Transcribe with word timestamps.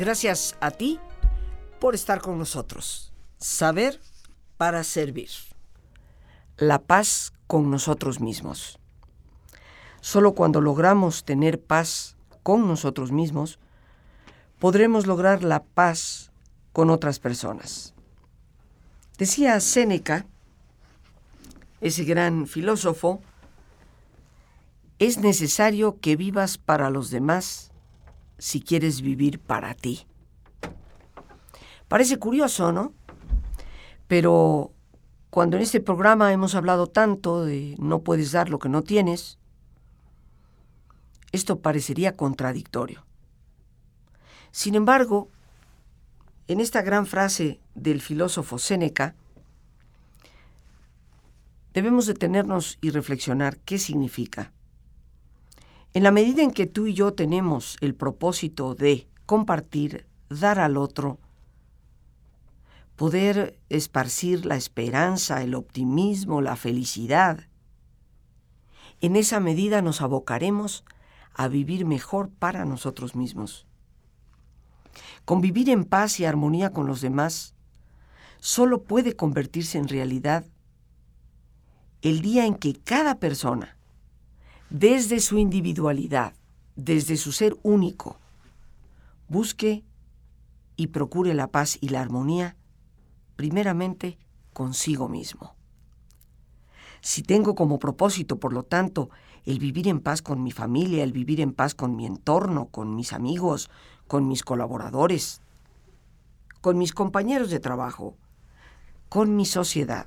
Gracias 0.00 0.56
a 0.60 0.70
ti 0.70 0.98
por 1.78 1.94
estar 1.94 2.22
con 2.22 2.38
nosotros. 2.38 3.12
Saber 3.36 4.00
para 4.56 4.82
servir. 4.82 5.28
La 6.56 6.78
paz 6.78 7.34
con 7.46 7.70
nosotros 7.70 8.18
mismos. 8.18 8.78
Solo 10.00 10.32
cuando 10.32 10.62
logramos 10.62 11.24
tener 11.24 11.60
paz 11.60 12.16
con 12.42 12.66
nosotros 12.66 13.12
mismos, 13.12 13.58
podremos 14.58 15.06
lograr 15.06 15.44
la 15.44 15.64
paz 15.64 16.32
con 16.72 16.88
otras 16.88 17.18
personas. 17.18 17.92
Decía 19.18 19.60
Séneca, 19.60 20.24
ese 21.82 22.04
gran 22.04 22.46
filósofo, 22.46 23.20
es 24.98 25.18
necesario 25.18 26.00
que 26.00 26.16
vivas 26.16 26.56
para 26.56 26.88
los 26.88 27.10
demás 27.10 27.69
si 28.40 28.60
quieres 28.60 29.02
vivir 29.02 29.38
para 29.38 29.74
ti. 29.74 30.06
Parece 31.88 32.18
curioso, 32.18 32.72
¿no? 32.72 32.94
Pero 34.08 34.72
cuando 35.28 35.56
en 35.56 35.62
este 35.62 35.80
programa 35.80 36.32
hemos 36.32 36.54
hablado 36.54 36.86
tanto 36.88 37.44
de 37.44 37.76
no 37.78 38.00
puedes 38.00 38.32
dar 38.32 38.48
lo 38.48 38.58
que 38.58 38.68
no 38.68 38.82
tienes, 38.82 39.38
esto 41.32 41.60
parecería 41.60 42.16
contradictorio. 42.16 43.04
Sin 44.50 44.74
embargo, 44.74 45.28
en 46.48 46.60
esta 46.60 46.82
gran 46.82 47.06
frase 47.06 47.60
del 47.74 48.00
filósofo 48.00 48.58
Séneca, 48.58 49.14
debemos 51.74 52.06
detenernos 52.06 52.78
y 52.80 52.90
reflexionar 52.90 53.58
qué 53.58 53.78
significa. 53.78 54.52
En 55.92 56.04
la 56.04 56.12
medida 56.12 56.42
en 56.42 56.52
que 56.52 56.66
tú 56.66 56.86
y 56.86 56.94
yo 56.94 57.14
tenemos 57.14 57.76
el 57.80 57.94
propósito 57.94 58.74
de 58.74 59.08
compartir, 59.26 60.06
dar 60.28 60.60
al 60.60 60.76
otro, 60.76 61.18
poder 62.94 63.58
esparcir 63.68 64.46
la 64.46 64.56
esperanza, 64.56 65.42
el 65.42 65.54
optimismo, 65.54 66.42
la 66.42 66.54
felicidad, 66.54 67.48
en 69.00 69.16
esa 69.16 69.40
medida 69.40 69.82
nos 69.82 70.00
abocaremos 70.00 70.84
a 71.34 71.48
vivir 71.48 71.86
mejor 71.86 72.30
para 72.30 72.64
nosotros 72.64 73.16
mismos. 73.16 73.66
Convivir 75.24 75.70
en 75.70 75.84
paz 75.84 76.20
y 76.20 76.24
armonía 76.24 76.72
con 76.72 76.86
los 76.86 77.00
demás 77.00 77.54
solo 78.38 78.84
puede 78.84 79.16
convertirse 79.16 79.78
en 79.78 79.88
realidad 79.88 80.44
el 82.02 82.20
día 82.20 82.46
en 82.46 82.54
que 82.54 82.74
cada 82.74 83.18
persona, 83.18 83.76
desde 84.70 85.18
su 85.20 85.36
individualidad, 85.38 86.34
desde 86.76 87.16
su 87.16 87.32
ser 87.32 87.56
único, 87.62 88.16
busque 89.28 89.84
y 90.76 90.88
procure 90.88 91.34
la 91.34 91.48
paz 91.48 91.76
y 91.80 91.88
la 91.88 92.00
armonía, 92.00 92.56
primeramente 93.36 94.16
consigo 94.52 95.08
mismo. 95.08 95.54
Si 97.00 97.22
tengo 97.22 97.54
como 97.54 97.78
propósito, 97.78 98.38
por 98.38 98.52
lo 98.52 98.62
tanto, 98.62 99.10
el 99.44 99.58
vivir 99.58 99.88
en 99.88 100.00
paz 100.00 100.22
con 100.22 100.42
mi 100.42 100.52
familia, 100.52 101.02
el 101.02 101.12
vivir 101.12 101.40
en 101.40 101.52
paz 101.52 101.74
con 101.74 101.96
mi 101.96 102.06
entorno, 102.06 102.66
con 102.66 102.94
mis 102.94 103.12
amigos, 103.12 103.70
con 104.06 104.28
mis 104.28 104.42
colaboradores, 104.42 105.40
con 106.60 106.78
mis 106.78 106.92
compañeros 106.92 107.50
de 107.50 107.58
trabajo, 107.58 108.16
con 109.08 109.34
mi 109.34 109.46
sociedad. 109.46 110.06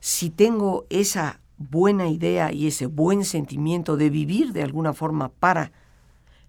Si 0.00 0.28
tengo 0.28 0.86
esa 0.90 1.40
buena 1.56 2.08
idea 2.08 2.52
y 2.52 2.66
ese 2.66 2.86
buen 2.86 3.24
sentimiento 3.24 3.96
de 3.96 4.10
vivir 4.10 4.52
de 4.52 4.62
alguna 4.62 4.92
forma 4.92 5.28
para 5.28 5.72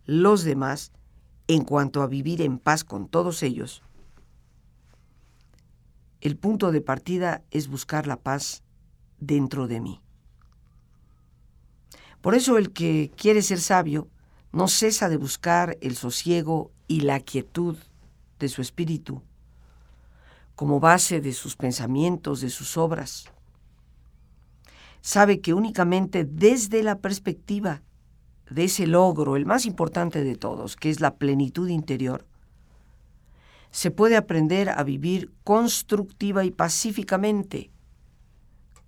los 0.06 0.44
demás, 0.44 0.92
en 1.48 1.64
cuanto 1.64 2.02
a 2.02 2.08
vivir 2.08 2.42
en 2.42 2.58
paz 2.58 2.84
con 2.84 3.08
todos 3.08 3.44
ellos, 3.44 3.84
el 6.22 6.38
punto 6.38 6.72
de 6.72 6.82
partida 6.82 7.44
es 7.52 7.68
buscar 7.68 8.08
la 8.08 8.18
paz 8.18 8.64
dentro 9.20 9.68
de 9.68 9.80
mí. 9.80 10.02
Por 12.22 12.34
eso 12.34 12.58
el 12.58 12.72
que 12.72 13.12
quiere 13.16 13.44
ser 13.44 13.60
sabio 13.60 14.08
no 14.52 14.68
cesa 14.68 15.10
de 15.10 15.18
buscar 15.18 15.78
el 15.82 15.96
sosiego 15.96 16.72
y 16.88 17.02
la 17.02 17.20
quietud 17.20 17.78
de 18.40 18.50
su 18.50 18.62
espíritu 18.62 19.22
como 20.56 20.80
base 20.80 21.22
de 21.22 21.34
sus 21.34 21.56
pensamientos, 21.56 22.42
de 22.42 22.50
sus 22.50 22.78
obras. 22.78 23.26
Sabe 25.06 25.40
que 25.40 25.54
únicamente 25.54 26.26
desde 26.26 26.82
la 26.82 26.98
perspectiva 26.98 27.84
de 28.50 28.64
ese 28.64 28.88
logro, 28.88 29.36
el 29.36 29.46
más 29.46 29.68
importante 29.68 30.24
de 30.24 30.36
todos, 30.36 30.76
que 30.76 30.90
es 30.90 31.00
la 31.00 31.18
plenitud 31.18 31.70
interior, 31.70 32.26
se 33.70 33.92
puede 33.92 34.18
aprender 34.18 34.68
a 34.68 34.82
vivir 34.82 35.32
constructiva 35.44 36.44
y 36.44 36.50
pacíficamente 36.50 37.70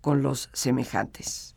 con 0.02 0.24
los 0.24 0.50
semejantes. 0.54 1.56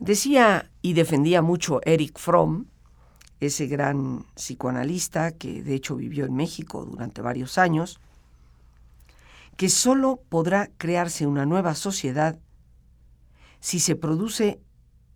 Decía 0.00 0.72
y 0.82 0.94
defendía 0.94 1.40
mucho 1.40 1.82
Eric 1.84 2.18
Fromm, 2.18 2.64
ese 3.38 3.68
gran 3.68 4.26
psicoanalista 4.34 5.30
que 5.30 5.62
de 5.62 5.76
hecho 5.76 5.94
vivió 5.94 6.24
en 6.24 6.34
México 6.34 6.84
durante 6.84 7.22
varios 7.22 7.58
años, 7.58 8.00
que 9.56 9.68
solo 9.68 10.20
podrá 10.28 10.70
crearse 10.76 11.26
una 11.26 11.46
nueva 11.46 11.74
sociedad 11.74 12.38
si 13.60 13.80
se 13.80 13.96
produce 13.96 14.60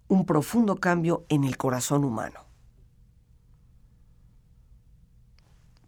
un 0.09 0.25
profundo 0.25 0.77
cambio 0.77 1.25
en 1.29 1.45
el 1.45 1.57
corazón 1.57 2.05
humano. 2.05 2.41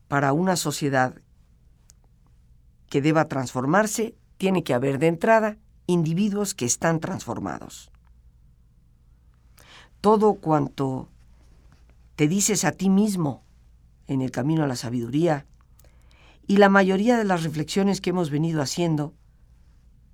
Para 0.09 0.33
una 0.33 0.57
sociedad 0.57 1.15
que 2.89 3.01
deba 3.01 3.29
transformarse, 3.29 4.17
tiene 4.37 4.65
que 4.65 4.75
haber 4.75 4.99
de 4.99 5.07
entrada 5.07 5.57
individuos 5.87 6.55
que 6.55 6.65
están 6.67 7.01
transformados 7.01 7.91
todo 10.01 10.35
cuanto 10.35 11.09
te 12.17 12.27
dices 12.29 12.65
a 12.65 12.73
ti 12.73 12.89
mismo 12.89 13.43
en 14.07 14.23
el 14.23 14.31
camino 14.31 14.65
a 14.65 14.67
la 14.67 14.77
sabiduría 14.77 15.47
y 16.51 16.57
la 16.57 16.69
mayoría 16.69 17.17
de 17.17 17.23
las 17.23 17.45
reflexiones 17.45 18.01
que 18.01 18.11
hemos 18.11 18.29
venido 18.29 18.61
haciendo 18.61 19.15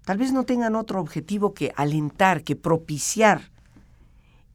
tal 0.04 0.18
vez 0.18 0.34
no 0.34 0.44
tengan 0.44 0.76
otro 0.76 1.00
objetivo 1.00 1.54
que 1.54 1.72
alentar, 1.76 2.44
que 2.44 2.56
propiciar 2.56 3.50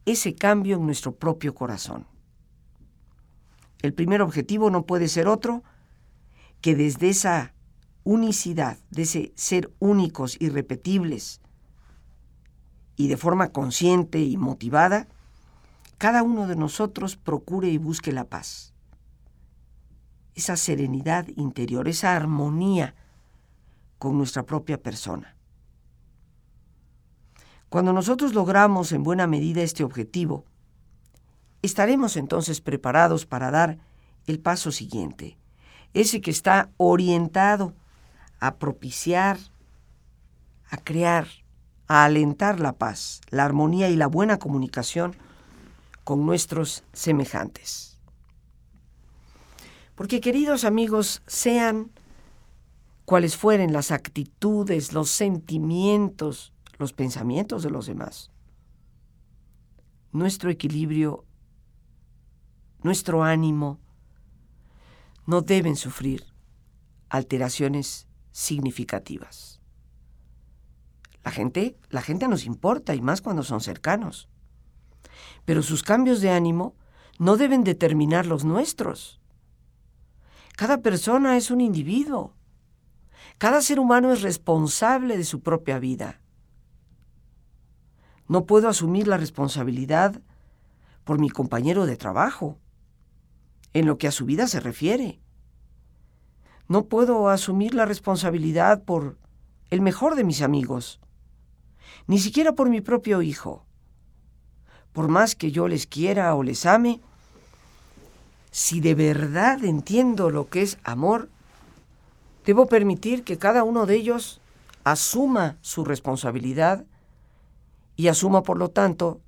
ese 0.04 0.36
cambio 0.36 0.76
en 0.76 0.86
nuestro 0.86 1.16
propio 1.16 1.56
corazón. 1.56 2.06
El 3.80 3.94
primer 3.94 4.22
objetivo 4.22 4.70
no 4.70 4.86
puede 4.86 5.08
ser 5.08 5.26
otro 5.26 5.64
que 6.60 6.76
desde 6.76 7.08
esa 7.08 7.52
unicidad, 8.04 8.78
de 8.90 9.02
ese 9.02 9.32
ser 9.34 9.72
únicos, 9.80 10.40
irrepetibles, 10.40 11.40
y 12.94 13.08
de 13.08 13.16
forma 13.16 13.48
consciente 13.48 14.20
y 14.20 14.36
motivada, 14.36 15.08
cada 15.98 16.22
uno 16.22 16.46
de 16.46 16.54
nosotros 16.54 17.16
procure 17.16 17.70
y 17.70 17.78
busque 17.78 18.12
la 18.12 18.26
paz. 18.26 18.71
Esa 20.34 20.56
serenidad 20.56 21.26
interior, 21.36 21.88
esa 21.88 22.16
armonía 22.16 22.94
con 23.98 24.16
nuestra 24.18 24.44
propia 24.44 24.82
persona. 24.82 25.36
Cuando 27.68 27.92
nosotros 27.92 28.34
logramos 28.34 28.92
en 28.92 29.02
buena 29.02 29.26
medida 29.26 29.62
este 29.62 29.84
objetivo, 29.84 30.44
estaremos 31.62 32.16
entonces 32.16 32.60
preparados 32.60 33.24
para 33.24 33.50
dar 33.50 33.78
el 34.26 34.40
paso 34.40 34.72
siguiente, 34.72 35.38
ese 35.94 36.20
que 36.20 36.30
está 36.30 36.70
orientado 36.76 37.74
a 38.40 38.56
propiciar, 38.56 39.38
a 40.68 40.76
crear, 40.76 41.28
a 41.86 42.04
alentar 42.04 42.60
la 42.60 42.72
paz, 42.72 43.20
la 43.30 43.44
armonía 43.44 43.88
y 43.88 43.96
la 43.96 44.06
buena 44.06 44.38
comunicación 44.38 45.14
con 46.04 46.26
nuestros 46.26 46.84
semejantes. 46.92 47.91
Porque 49.94 50.20
queridos 50.20 50.64
amigos, 50.64 51.22
sean 51.26 51.90
cuales 53.04 53.36
fueren 53.36 53.72
las 53.72 53.90
actitudes, 53.90 54.92
los 54.92 55.10
sentimientos, 55.10 56.52
los 56.78 56.92
pensamientos 56.92 57.62
de 57.62 57.70
los 57.70 57.86
demás, 57.86 58.30
nuestro 60.12 60.50
equilibrio, 60.50 61.24
nuestro 62.82 63.22
ánimo, 63.22 63.78
no 65.26 65.42
deben 65.42 65.76
sufrir 65.76 66.24
alteraciones 67.08 68.08
significativas. 68.32 69.60
La 71.22 71.30
gente, 71.30 71.76
la 71.90 72.02
gente 72.02 72.26
nos 72.26 72.44
importa 72.44 72.94
y 72.94 73.00
más 73.00 73.20
cuando 73.20 73.42
son 73.42 73.60
cercanos 73.60 74.28
pero 75.44 75.62
sus 75.62 75.82
cambios 75.82 76.20
de 76.20 76.30
ánimo 76.30 76.74
no 77.18 77.36
deben 77.36 77.64
determinar 77.64 78.26
los 78.26 78.44
nuestros. 78.44 79.20
Cada 80.56 80.78
persona 80.78 81.36
es 81.36 81.50
un 81.50 81.60
individuo. 81.60 82.34
Cada 83.38 83.62
ser 83.62 83.80
humano 83.80 84.12
es 84.12 84.22
responsable 84.22 85.16
de 85.16 85.24
su 85.24 85.40
propia 85.40 85.78
vida. 85.78 86.20
No 88.28 88.46
puedo 88.46 88.68
asumir 88.68 89.08
la 89.08 89.16
responsabilidad 89.16 90.20
por 91.04 91.18
mi 91.18 91.30
compañero 91.30 91.86
de 91.86 91.96
trabajo, 91.96 92.58
en 93.72 93.86
lo 93.86 93.98
que 93.98 94.06
a 94.06 94.12
su 94.12 94.24
vida 94.26 94.46
se 94.46 94.60
refiere. 94.60 95.20
No 96.68 96.86
puedo 96.86 97.28
asumir 97.28 97.74
la 97.74 97.84
responsabilidad 97.84 98.84
por 98.84 99.18
el 99.70 99.80
mejor 99.80 100.14
de 100.14 100.24
mis 100.24 100.42
amigos, 100.42 101.00
ni 102.06 102.18
siquiera 102.18 102.52
por 102.52 102.68
mi 102.68 102.80
propio 102.80 103.22
hijo. 103.22 103.66
Por 104.92 105.08
más 105.08 105.34
que 105.34 105.50
yo 105.50 105.68
les 105.68 105.86
quiera 105.86 106.34
o 106.34 106.42
les 106.42 106.66
ame, 106.66 107.00
si 108.52 108.82
de 108.82 108.94
verdad 108.94 109.64
entiendo 109.64 110.30
lo 110.30 110.48
que 110.48 110.60
es 110.60 110.78
amor, 110.84 111.30
debo 112.44 112.66
permitir 112.66 113.24
que 113.24 113.38
cada 113.38 113.64
uno 113.64 113.86
de 113.86 113.96
ellos 113.96 114.42
asuma 114.84 115.56
su 115.62 115.86
responsabilidad 115.86 116.84
y 117.96 118.08
asuma, 118.08 118.42
por 118.42 118.58
lo 118.58 118.68
tanto, 118.68 119.22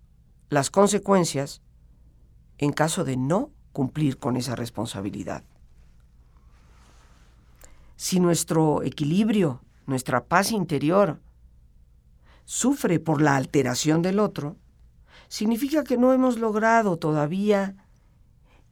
las 0.51 0.71
consecuencias 0.71 1.63
en 2.59 2.73
caso 2.73 3.03
de 3.03 3.17
no 3.17 3.51
cumplir 3.73 4.19
con 4.19 4.37
esa 4.37 4.57
responsabilidad. 4.57 5.43
Si 7.97 8.21
nuestro 8.21 8.83
equilibrio, 8.83 9.63
nuestra 9.87 10.27
paz 10.27 10.53
interior, 10.53 11.19
sufre 12.45 13.01
por 13.01 13.23
la 13.23 13.37
alteración 13.37 14.03
del 14.03 14.19
otro, 14.19 14.57
significa 15.29 15.83
que 15.83 15.97
no 15.97 16.13
hemos 16.13 16.39
logrado 16.39 16.99
todavía 16.99 17.84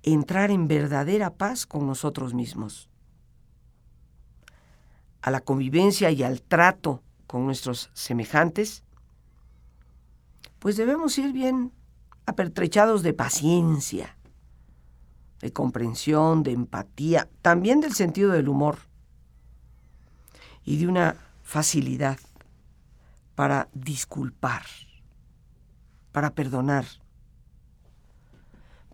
entrar 0.03 0.51
en 0.51 0.69
verdadera 0.69 1.35
paz 1.35 1.67
con 1.67 1.87
nosotros 1.87 2.35
mismos. 2.35 2.89
A 5.21 5.31
la 5.31 5.41
convivencia 5.41 6.11
y 6.11 6.23
al 6.23 6.43
trato 6.43 7.03
con 7.27 7.47
nuestros 7.47 7.91
semejantes, 7.93 8.83
pues 10.59 10.77
debemos 10.77 11.17
ir 11.19 11.33
bien 11.33 11.73
apertrechados 12.27 13.03
de 13.03 13.15
paciencia, 13.15 14.17
de 15.41 15.53
comprensión, 15.53 16.43
de 16.43 16.53
empatía, 16.53 17.29
también 17.43 17.81
del 17.81 17.95
sentido 17.95 18.31
del 18.31 18.49
humor 18.49 18.79
y 20.65 20.79
de 20.79 20.87
una 20.87 21.17
facilidad 21.43 22.19
para 23.35 23.69
disculpar, 23.73 24.63
para 26.13 26.35
perdonar. 26.35 26.87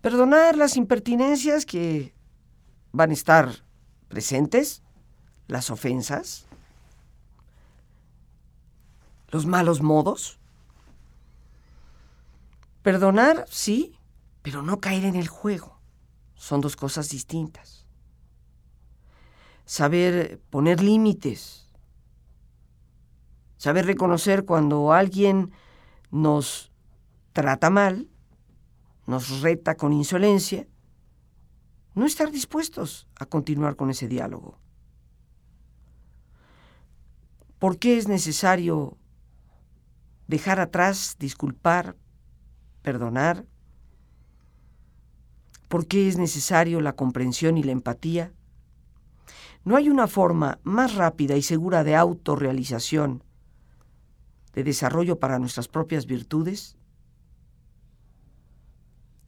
Perdonar 0.01 0.57
las 0.57 0.77
impertinencias 0.77 1.67
que 1.67 2.15
van 2.93 3.11
a 3.11 3.15
estar 3.15 3.65
presentes, 4.09 4.83
las 5.47 5.71
ofensas, 5.71 6.47
los 9.29 9.47
malos 9.47 9.83
modos. 9.83 10.39
Perdonar, 12.83 13.45
sí, 13.49 13.99
pero 14.43 14.63
no 14.63 14.81
caer 14.81 15.05
en 15.05 15.17
el 15.17 15.29
juego. 15.29 15.79
Son 16.35 16.61
dos 16.61 16.77
cosas 16.77 17.09
distintas. 17.09 17.85
Saber 19.65 20.41
poner 20.51 20.83
límites, 20.83 21.69
Saber 23.59 23.87
reconocer 23.87 24.45
cuando 24.45 24.93
alguien 24.93 25.51
nos 26.13 26.71
trata 27.33 27.71
mal, 27.71 28.09
nos 29.09 29.41
reta 29.41 29.75
con 29.75 29.95
insolencia, 29.95 30.69
no 31.95 32.05
estar 32.05 32.31
dispuestos 32.31 33.09
a 33.19 33.25
continuar 33.25 33.75
con 33.75 33.89
ese 33.89 34.07
diálogo. 34.07 34.59
¿Por 37.59 37.79
qué 37.79 37.97
es 37.97 38.07
necesario 38.07 38.99
dejar 40.27 40.61
atrás, 40.61 41.17
disculpar, 41.19 41.97
perdonar? 42.83 43.47
¿Por 45.69 45.87
qué 45.87 46.07
es 46.07 46.19
necesario 46.19 46.83
la 46.83 46.93
comprensión 46.93 47.57
y 47.57 47.63
la 47.63 47.73
empatía? 47.73 48.35
No 49.65 49.77
hay 49.77 49.89
una 49.89 50.07
forma 50.07 50.61
más 50.65 50.97
rápida 50.97 51.35
y 51.35 51.43
segura 51.43 51.83
de 51.83 51.97
autorrealización 51.97 53.25
de 54.53 54.65
desarrollo 54.65 55.19
para 55.19 55.39
nuestras 55.39 55.67
propias 55.67 56.05
virtudes 56.05 56.78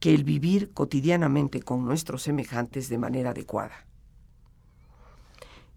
que 0.00 0.14
el 0.14 0.24
vivir 0.24 0.72
cotidianamente 0.72 1.62
con 1.62 1.84
nuestros 1.84 2.22
semejantes 2.22 2.88
de 2.88 2.98
manera 2.98 3.30
adecuada. 3.30 3.86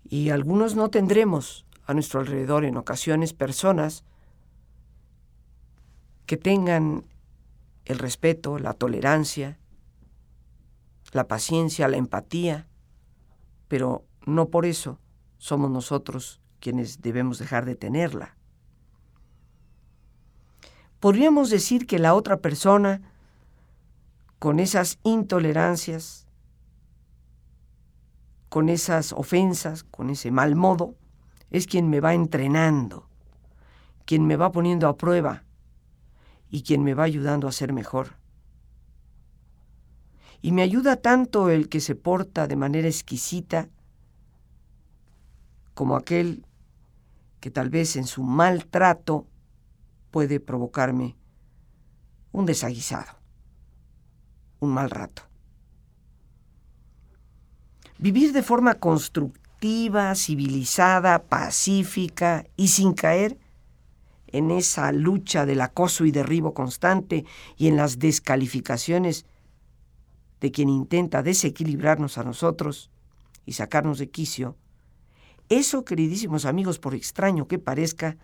Y 0.10 0.30
algunos 0.30 0.76
no 0.76 0.90
tendremos 0.90 1.66
a 1.86 1.94
nuestro 1.94 2.22
alrededor 2.22 2.66
en 2.66 2.78
ocasiones 2.78 3.34
personas 3.34 4.04
que 6.26 6.38
tengan 6.38 7.06
el 7.86 8.00
respeto, 8.00 8.58
la 8.58 8.74
tolerancia, 8.74 9.60
la 11.12 11.28
paciencia, 11.28 11.88
la 11.88 11.98
empatía, 11.98 12.68
pero 13.68 14.06
no 14.26 14.48
por 14.48 14.66
eso 14.66 15.00
somos 15.38 15.70
nosotros 15.70 16.42
quienes 16.62 17.02
debemos 17.02 17.40
dejar 17.40 17.66
de 17.66 17.76
tenerla 17.76 18.38
podríamos 21.04 21.50
decir 21.50 21.86
que 21.86 22.00
la 22.00 22.14
otra 22.14 22.38
persona, 22.38 23.02
con 24.44 24.60
esas 24.60 25.00
intolerancias, 25.04 26.28
con 28.50 28.68
esas 28.68 29.14
ofensas, 29.14 29.86
con 29.86 30.10
ese 30.10 30.32
mal 30.32 30.58
modo, 30.58 30.98
es 31.50 31.66
quien 31.66 31.90
me 31.90 32.02
va 32.02 32.14
entrenando, 32.14 33.08
quien 34.04 34.28
me 34.28 34.36
va 34.36 34.52
poniendo 34.52 34.90
a 34.90 34.98
prueba 34.98 35.46
y 36.50 36.64
quien 36.64 36.84
me 36.84 36.94
va 36.94 37.04
ayudando 37.04 37.48
a 37.48 37.54
ser 37.54 37.72
mejor. 37.72 38.18
Y 40.42 40.52
me 40.52 40.62
ayuda 40.62 40.98
tanto 40.98 41.50
el 41.50 41.70
que 41.70 41.80
se 41.80 41.96
porta 41.96 42.46
de 42.46 42.58
manera 42.58 42.90
exquisita 42.90 43.70
como 45.74 45.96
aquel 45.96 46.46
que 47.40 47.50
tal 47.50 47.70
vez 47.70 47.96
en 47.96 48.06
su 48.06 48.24
maltrato 48.24 49.26
puede 50.12 50.42
provocarme 50.42 51.16
un 52.34 52.46
desaguisado, 52.46 53.23
un 54.64 54.74
mal 54.74 54.90
rato. 54.90 55.24
Vivir 57.98 58.34
de 58.34 58.44
forma 58.44 58.76
constructiva, 58.76 60.14
civilizada, 60.16 61.24
pacífica 61.24 62.46
y 62.58 62.70
sin 62.70 62.94
caer 62.94 63.38
en 64.28 64.52
esa 64.52 64.92
lucha 64.92 65.46
del 65.46 65.62
acoso 65.62 66.06
y 66.06 66.12
derribo 66.12 66.54
constante 66.54 67.26
y 67.56 67.68
en 67.68 67.78
las 67.78 68.00
descalificaciones 68.00 69.26
de 70.42 70.52
quien 70.52 70.70
intenta 70.70 71.24
desequilibrarnos 71.24 72.18
a 72.18 72.24
nosotros 72.24 72.90
y 73.46 73.54
sacarnos 73.54 74.00
de 74.00 74.10
quicio, 74.10 74.58
eso, 75.50 75.86
queridísimos 75.86 76.46
amigos, 76.46 76.80
por 76.80 76.96
extraño 76.96 77.48
que 77.48 77.60
parezca, 77.60 78.18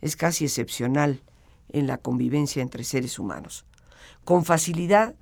es 0.00 0.16
casi 0.16 0.44
excepcional 0.44 1.22
en 1.68 1.86
la 1.86 1.98
convivencia 1.98 2.62
entre 2.62 2.84
seres 2.84 3.18
humanos. 3.18 3.64
Con 4.24 4.44
facilidad 4.44 5.14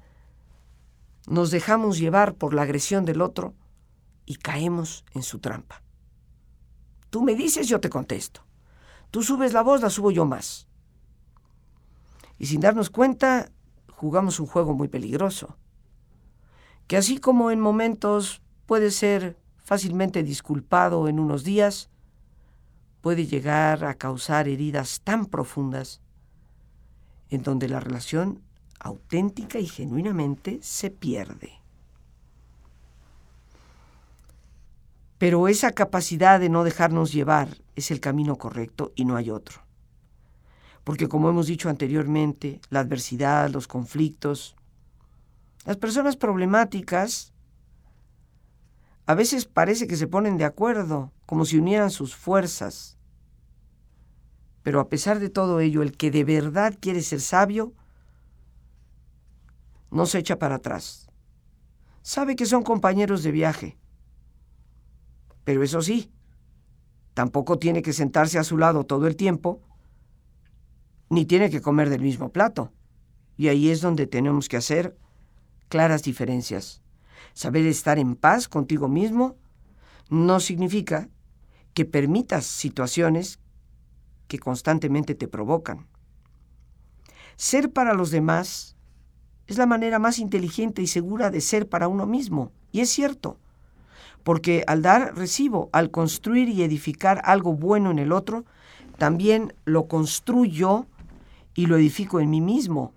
nos 1.26 1.50
dejamos 1.50 1.98
llevar 1.98 2.34
por 2.34 2.54
la 2.54 2.62
agresión 2.62 3.04
del 3.04 3.20
otro 3.20 3.54
y 4.24 4.36
caemos 4.36 5.04
en 5.12 5.22
su 5.22 5.38
trampa. 5.38 5.82
Tú 7.10 7.22
me 7.22 7.34
dices, 7.34 7.68
yo 7.68 7.80
te 7.80 7.90
contesto. 7.90 8.42
Tú 9.10 9.22
subes 9.22 9.52
la 9.52 9.62
voz, 9.62 9.80
la 9.80 9.90
subo 9.90 10.10
yo 10.10 10.24
más. 10.24 10.68
Y 12.38 12.46
sin 12.46 12.60
darnos 12.60 12.90
cuenta, 12.90 13.50
jugamos 13.90 14.40
un 14.40 14.46
juego 14.46 14.74
muy 14.74 14.88
peligroso, 14.88 15.56
que 16.86 16.96
así 16.96 17.18
como 17.18 17.50
en 17.50 17.60
momentos 17.60 18.42
puede 18.66 18.90
ser 18.90 19.38
fácilmente 19.56 20.22
disculpado 20.22 21.08
en 21.08 21.18
unos 21.18 21.44
días, 21.44 21.88
puede 23.00 23.26
llegar 23.26 23.84
a 23.84 23.94
causar 23.94 24.48
heridas 24.48 25.00
tan 25.02 25.26
profundas 25.26 26.02
en 27.30 27.42
donde 27.42 27.68
la 27.68 27.80
relación 27.80 28.42
auténtica 28.78 29.58
y 29.58 29.66
genuinamente 29.66 30.58
se 30.62 30.90
pierde. 30.90 31.52
Pero 35.18 35.48
esa 35.48 35.72
capacidad 35.72 36.38
de 36.40 36.48
no 36.48 36.64
dejarnos 36.64 37.12
llevar 37.12 37.48
es 37.74 37.90
el 37.90 38.00
camino 38.00 38.36
correcto 38.36 38.92
y 38.94 39.04
no 39.04 39.16
hay 39.16 39.30
otro. 39.30 39.62
Porque 40.84 41.08
como 41.08 41.28
hemos 41.28 41.46
dicho 41.46 41.68
anteriormente, 41.68 42.60
la 42.70 42.80
adversidad, 42.80 43.50
los 43.50 43.66
conflictos, 43.66 44.56
las 45.64 45.78
personas 45.78 46.16
problemáticas, 46.16 47.32
a 49.06 49.14
veces 49.14 49.46
parece 49.46 49.86
que 49.86 49.96
se 49.96 50.06
ponen 50.06 50.36
de 50.36 50.44
acuerdo, 50.44 51.12
como 51.24 51.44
si 51.44 51.58
unieran 51.58 51.90
sus 51.90 52.14
fuerzas 52.14 52.96
pero 54.66 54.80
a 54.80 54.88
pesar 54.88 55.20
de 55.20 55.30
todo 55.30 55.60
ello, 55.60 55.80
el 55.80 55.96
que 55.96 56.10
de 56.10 56.24
verdad 56.24 56.76
quiere 56.80 57.00
ser 57.00 57.20
sabio, 57.20 57.72
no 59.96 60.06
se 60.06 60.18
echa 60.18 60.38
para 60.38 60.56
atrás. 60.56 61.08
Sabe 62.02 62.36
que 62.36 62.46
son 62.46 62.62
compañeros 62.62 63.22
de 63.22 63.32
viaje. 63.32 63.78
Pero 65.42 65.62
eso 65.62 65.80
sí, 65.80 66.12
tampoco 67.14 67.58
tiene 67.58 67.82
que 67.82 67.94
sentarse 67.94 68.38
a 68.38 68.44
su 68.44 68.58
lado 68.58 68.84
todo 68.84 69.06
el 69.06 69.16
tiempo, 69.16 69.62
ni 71.08 71.24
tiene 71.24 71.50
que 71.50 71.62
comer 71.62 71.88
del 71.88 72.02
mismo 72.02 72.30
plato. 72.30 72.72
Y 73.38 73.48
ahí 73.48 73.70
es 73.70 73.80
donde 73.80 74.06
tenemos 74.06 74.48
que 74.48 74.58
hacer 74.58 74.98
claras 75.68 76.02
diferencias. 76.02 76.82
Saber 77.32 77.66
estar 77.66 77.98
en 77.98 78.16
paz 78.16 78.48
contigo 78.48 78.88
mismo 78.88 79.36
no 80.10 80.40
significa 80.40 81.08
que 81.74 81.86
permitas 81.86 82.44
situaciones 82.44 83.40
que 84.28 84.38
constantemente 84.38 85.14
te 85.14 85.26
provocan. 85.26 85.86
Ser 87.36 87.72
para 87.72 87.94
los 87.94 88.10
demás 88.10 88.75
es 89.46 89.58
la 89.58 89.66
manera 89.66 89.98
más 89.98 90.18
inteligente 90.18 90.82
y 90.82 90.86
segura 90.86 91.30
de 91.30 91.40
ser 91.40 91.68
para 91.68 91.88
uno 91.88 92.06
mismo. 92.06 92.52
Y 92.72 92.80
es 92.80 92.90
cierto, 92.90 93.38
porque 94.22 94.64
al 94.66 94.82
dar 94.82 95.14
recibo, 95.16 95.70
al 95.72 95.90
construir 95.90 96.48
y 96.48 96.62
edificar 96.62 97.20
algo 97.24 97.54
bueno 97.54 97.90
en 97.90 97.98
el 97.98 98.12
otro, 98.12 98.44
también 98.98 99.54
lo 99.64 99.86
construyo 99.86 100.86
y 101.54 101.66
lo 101.66 101.76
edifico 101.76 102.20
en 102.20 102.30
mí 102.30 102.40
mismo. 102.40 102.92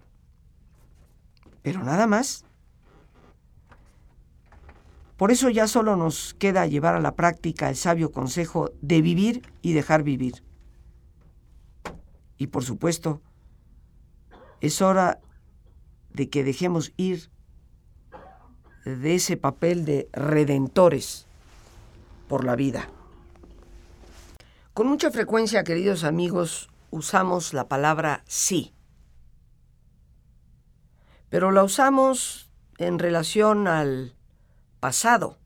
Pero 1.62 1.84
nada 1.84 2.08
más. 2.08 2.46
Por 5.18 5.32
eso 5.32 5.50
ya 5.50 5.68
solo 5.68 5.98
nos 5.98 6.34
queda 6.34 6.66
llevar 6.66 6.96
a 6.96 7.02
la 7.02 7.14
práctica 7.14 7.70
el 7.70 7.76
sabio 7.76 8.12
consejo 8.12 8.72
de 8.82 9.02
vivir 9.02 9.42
y 9.62 9.74
dejar 9.74 10.02
vivir. 10.02 10.44
Y 12.38 12.48
por 12.48 12.64
supuesto, 12.64 13.22
es 14.62 14.82
hora 14.82 15.20
de 16.20 16.30
que 16.30 16.44
dejemos 16.44 16.92
ir 16.98 17.30
de 18.84 19.16
ese 19.16 19.38
papel 19.38 19.86
de 19.86 20.10
redentores 20.12 21.26
por 22.28 22.44
la 22.44 22.58
vida. 22.58 22.90
Con 24.74 24.88
mucha 24.88 25.12
frecuencia, 25.12 25.64
queridos 25.64 26.04
amigos, 26.04 26.70
usamos 26.92 27.54
la 27.54 27.70
palabra 27.70 28.22
sí, 28.28 28.74
pero 31.30 31.52
la 31.52 31.64
usamos 31.64 32.52
en 32.80 33.00
relación 33.00 33.70
al 33.70 34.14
pasado. 34.82 35.38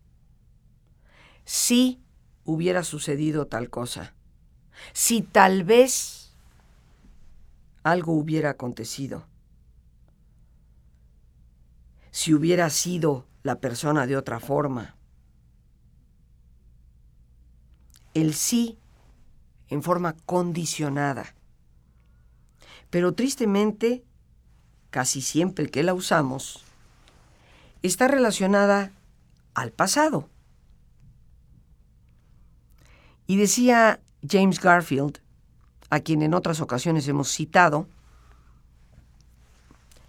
Si 1.45 2.01
hubiera 2.45 2.83
sucedido 2.83 3.45
tal 3.45 3.69
cosa, 3.69 4.15
si 4.91 5.21
tal 5.21 5.65
vez 5.65 6.35
algo 7.83 8.13
hubiera 8.13 8.49
acontecido, 8.49 9.27
si 12.13 12.31
hubiera 12.31 12.69
sido 12.69 13.25
la 13.41 13.59
persona 13.59 14.05
de 14.05 14.15
otra 14.15 14.39
forma. 14.39 14.95
El 18.13 18.35
sí 18.35 18.77
en 19.69 19.81
forma 19.81 20.15
condicionada. 20.27 21.33
Pero 22.91 23.15
tristemente, 23.15 24.03
casi 24.91 25.23
siempre 25.23 25.67
que 25.69 25.81
la 25.81 25.95
usamos, 25.95 26.63
está 27.81 28.07
relacionada 28.07 28.91
al 29.55 29.71
pasado. 29.71 30.29
Y 33.25 33.37
decía 33.37 33.99
James 34.21 34.59
Garfield, 34.59 35.17
a 35.89 35.99
quien 35.99 36.21
en 36.21 36.35
otras 36.35 36.61
ocasiones 36.61 37.07
hemos 37.07 37.29
citado, 37.29 37.87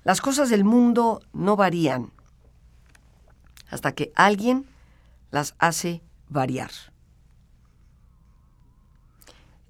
las 0.05 0.21
cosas 0.21 0.51
del 0.51 0.65
mundo 0.65 1.21
no 1.33 1.57
varían 1.57 2.13
hasta 3.69 3.93
que 3.93 4.13
alguien 4.15 4.67
las 5.31 5.55
hace 5.59 6.03
variar. 6.29 6.71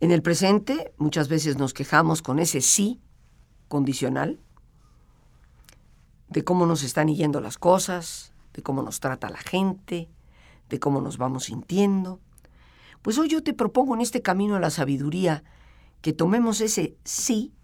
En 0.00 0.10
el 0.10 0.22
presente 0.22 0.92
muchas 0.98 1.28
veces 1.28 1.56
nos 1.56 1.72
quejamos 1.72 2.20
con 2.20 2.38
ese 2.38 2.60
sí 2.60 3.00
condicional 3.68 4.40
de 6.28 6.44
cómo 6.44 6.66
nos 6.66 6.82
están 6.82 7.08
yendo 7.08 7.40
las 7.40 7.56
cosas, 7.56 8.32
de 8.52 8.62
cómo 8.62 8.82
nos 8.82 9.00
trata 9.00 9.30
la 9.30 9.38
gente, 9.38 10.10
de 10.68 10.80
cómo 10.80 11.00
nos 11.00 11.16
vamos 11.16 11.44
sintiendo. 11.44 12.20
Pues 13.02 13.18
hoy 13.18 13.28
yo 13.28 13.42
te 13.42 13.54
propongo 13.54 13.94
en 13.94 14.00
este 14.00 14.20
camino 14.20 14.56
a 14.56 14.60
la 14.60 14.70
sabiduría 14.70 15.44
que 16.02 16.12
tomemos 16.12 16.60
ese 16.60 16.96
sí, 17.04 17.54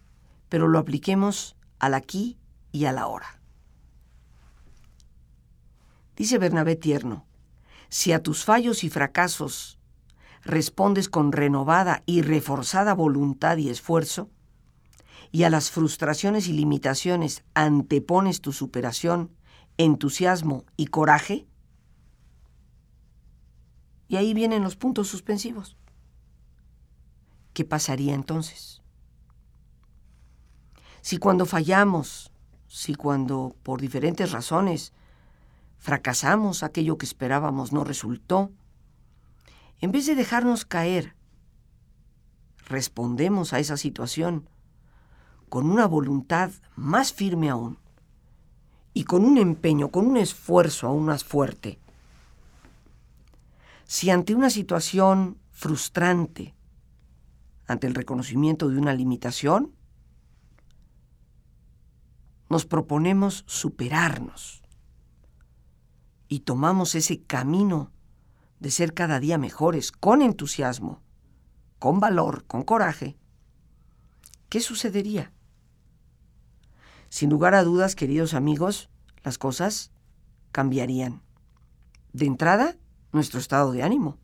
pero 0.48 0.68
lo 0.68 0.78
apliquemos 0.78 1.56
al 1.78 1.94
aquí 1.94 2.39
y 2.72 2.84
a 2.84 2.92
la 2.92 3.06
hora. 3.06 3.40
Dice 6.16 6.38
Bernabé 6.38 6.76
Tierno, 6.76 7.26
si 7.88 8.12
a 8.12 8.22
tus 8.22 8.44
fallos 8.44 8.84
y 8.84 8.90
fracasos 8.90 9.78
respondes 10.42 11.08
con 11.08 11.32
renovada 11.32 12.02
y 12.06 12.22
reforzada 12.22 12.94
voluntad 12.94 13.56
y 13.56 13.70
esfuerzo, 13.70 14.30
y 15.32 15.44
a 15.44 15.50
las 15.50 15.70
frustraciones 15.70 16.48
y 16.48 16.52
limitaciones 16.52 17.44
antepones 17.54 18.40
tu 18.40 18.52
superación, 18.52 19.30
entusiasmo 19.76 20.64
y 20.76 20.86
coraje, 20.86 21.46
y 24.08 24.16
ahí 24.16 24.34
vienen 24.34 24.64
los 24.64 24.76
puntos 24.76 25.08
suspensivos. 25.08 25.76
¿Qué 27.52 27.64
pasaría 27.64 28.14
entonces? 28.14 28.82
Si 31.00 31.18
cuando 31.18 31.46
fallamos, 31.46 32.32
si 32.70 32.94
cuando 32.94 33.56
por 33.64 33.80
diferentes 33.80 34.30
razones 34.30 34.92
fracasamos, 35.78 36.62
aquello 36.62 36.98
que 36.98 37.04
esperábamos 37.04 37.72
no 37.72 37.82
resultó, 37.82 38.52
en 39.80 39.90
vez 39.90 40.06
de 40.06 40.14
dejarnos 40.14 40.64
caer, 40.64 41.16
respondemos 42.68 43.52
a 43.52 43.58
esa 43.58 43.76
situación 43.76 44.48
con 45.48 45.68
una 45.68 45.86
voluntad 45.86 46.52
más 46.76 47.12
firme 47.12 47.50
aún 47.50 47.76
y 48.94 49.02
con 49.02 49.24
un 49.24 49.36
empeño, 49.36 49.88
con 49.88 50.06
un 50.06 50.16
esfuerzo 50.16 50.86
aún 50.86 51.06
más 51.06 51.24
fuerte. 51.24 51.80
Si 53.84 54.10
ante 54.10 54.32
una 54.32 54.48
situación 54.48 55.38
frustrante, 55.50 56.54
ante 57.66 57.88
el 57.88 57.96
reconocimiento 57.96 58.68
de 58.68 58.78
una 58.78 58.94
limitación, 58.94 59.74
nos 62.50 62.66
proponemos 62.66 63.44
superarnos 63.46 64.60
y 66.28 66.40
tomamos 66.40 66.94
ese 66.94 67.22
camino 67.22 67.92
de 68.58 68.70
ser 68.70 68.92
cada 68.92 69.20
día 69.20 69.38
mejores, 69.38 69.92
con 69.92 70.20
entusiasmo, 70.20 71.00
con 71.78 72.00
valor, 72.00 72.44
con 72.46 72.62
coraje, 72.62 73.16
¿qué 74.48 74.60
sucedería? 74.60 75.32
Sin 77.08 77.30
lugar 77.30 77.54
a 77.54 77.62
dudas, 77.62 77.94
queridos 77.94 78.34
amigos, 78.34 78.90
las 79.22 79.38
cosas 79.38 79.92
cambiarían. 80.52 81.22
De 82.12 82.26
entrada, 82.26 82.76
nuestro 83.12 83.40
estado 83.40 83.72
de 83.72 83.82
ánimo. 83.82 84.18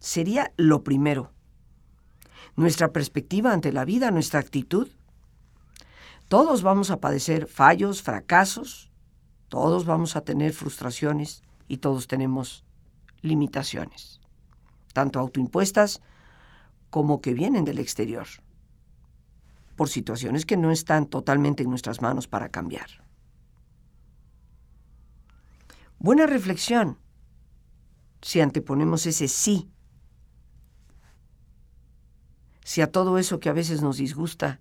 Sería 0.00 0.52
lo 0.56 0.84
primero. 0.84 1.32
Nuestra 2.56 2.92
perspectiva 2.92 3.52
ante 3.52 3.72
la 3.72 3.84
vida, 3.84 4.10
nuestra 4.10 4.40
actitud, 4.40 4.88
todos 6.28 6.62
vamos 6.62 6.90
a 6.90 7.00
padecer 7.00 7.46
fallos, 7.46 8.02
fracasos, 8.02 8.90
todos 9.48 9.84
vamos 9.84 10.16
a 10.16 10.22
tener 10.22 10.52
frustraciones 10.52 11.42
y 11.68 11.78
todos 11.78 12.06
tenemos 12.06 12.64
limitaciones, 13.20 14.20
tanto 14.92 15.18
autoimpuestas 15.18 16.00
como 16.90 17.20
que 17.20 17.34
vienen 17.34 17.64
del 17.64 17.78
exterior, 17.78 18.26
por 19.76 19.88
situaciones 19.88 20.46
que 20.46 20.56
no 20.56 20.70
están 20.70 21.06
totalmente 21.06 21.62
en 21.62 21.70
nuestras 21.70 22.00
manos 22.00 22.28
para 22.28 22.48
cambiar. 22.48 22.88
Buena 25.98 26.26
reflexión 26.26 26.98
si 28.20 28.40
anteponemos 28.40 29.06
ese 29.06 29.28
sí, 29.28 29.70
si 32.64 32.80
a 32.80 32.90
todo 32.90 33.18
eso 33.18 33.40
que 33.40 33.50
a 33.50 33.52
veces 33.52 33.82
nos 33.82 33.98
disgusta 33.98 34.60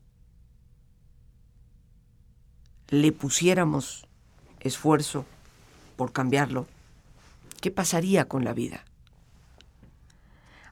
le 2.94 3.12
pusiéramos 3.12 4.06
esfuerzo 4.60 5.26
por 5.96 6.12
cambiarlo, 6.12 6.68
¿qué 7.60 7.72
pasaría 7.72 8.28
con 8.28 8.46
la 8.46 8.54
vida? 8.54 8.86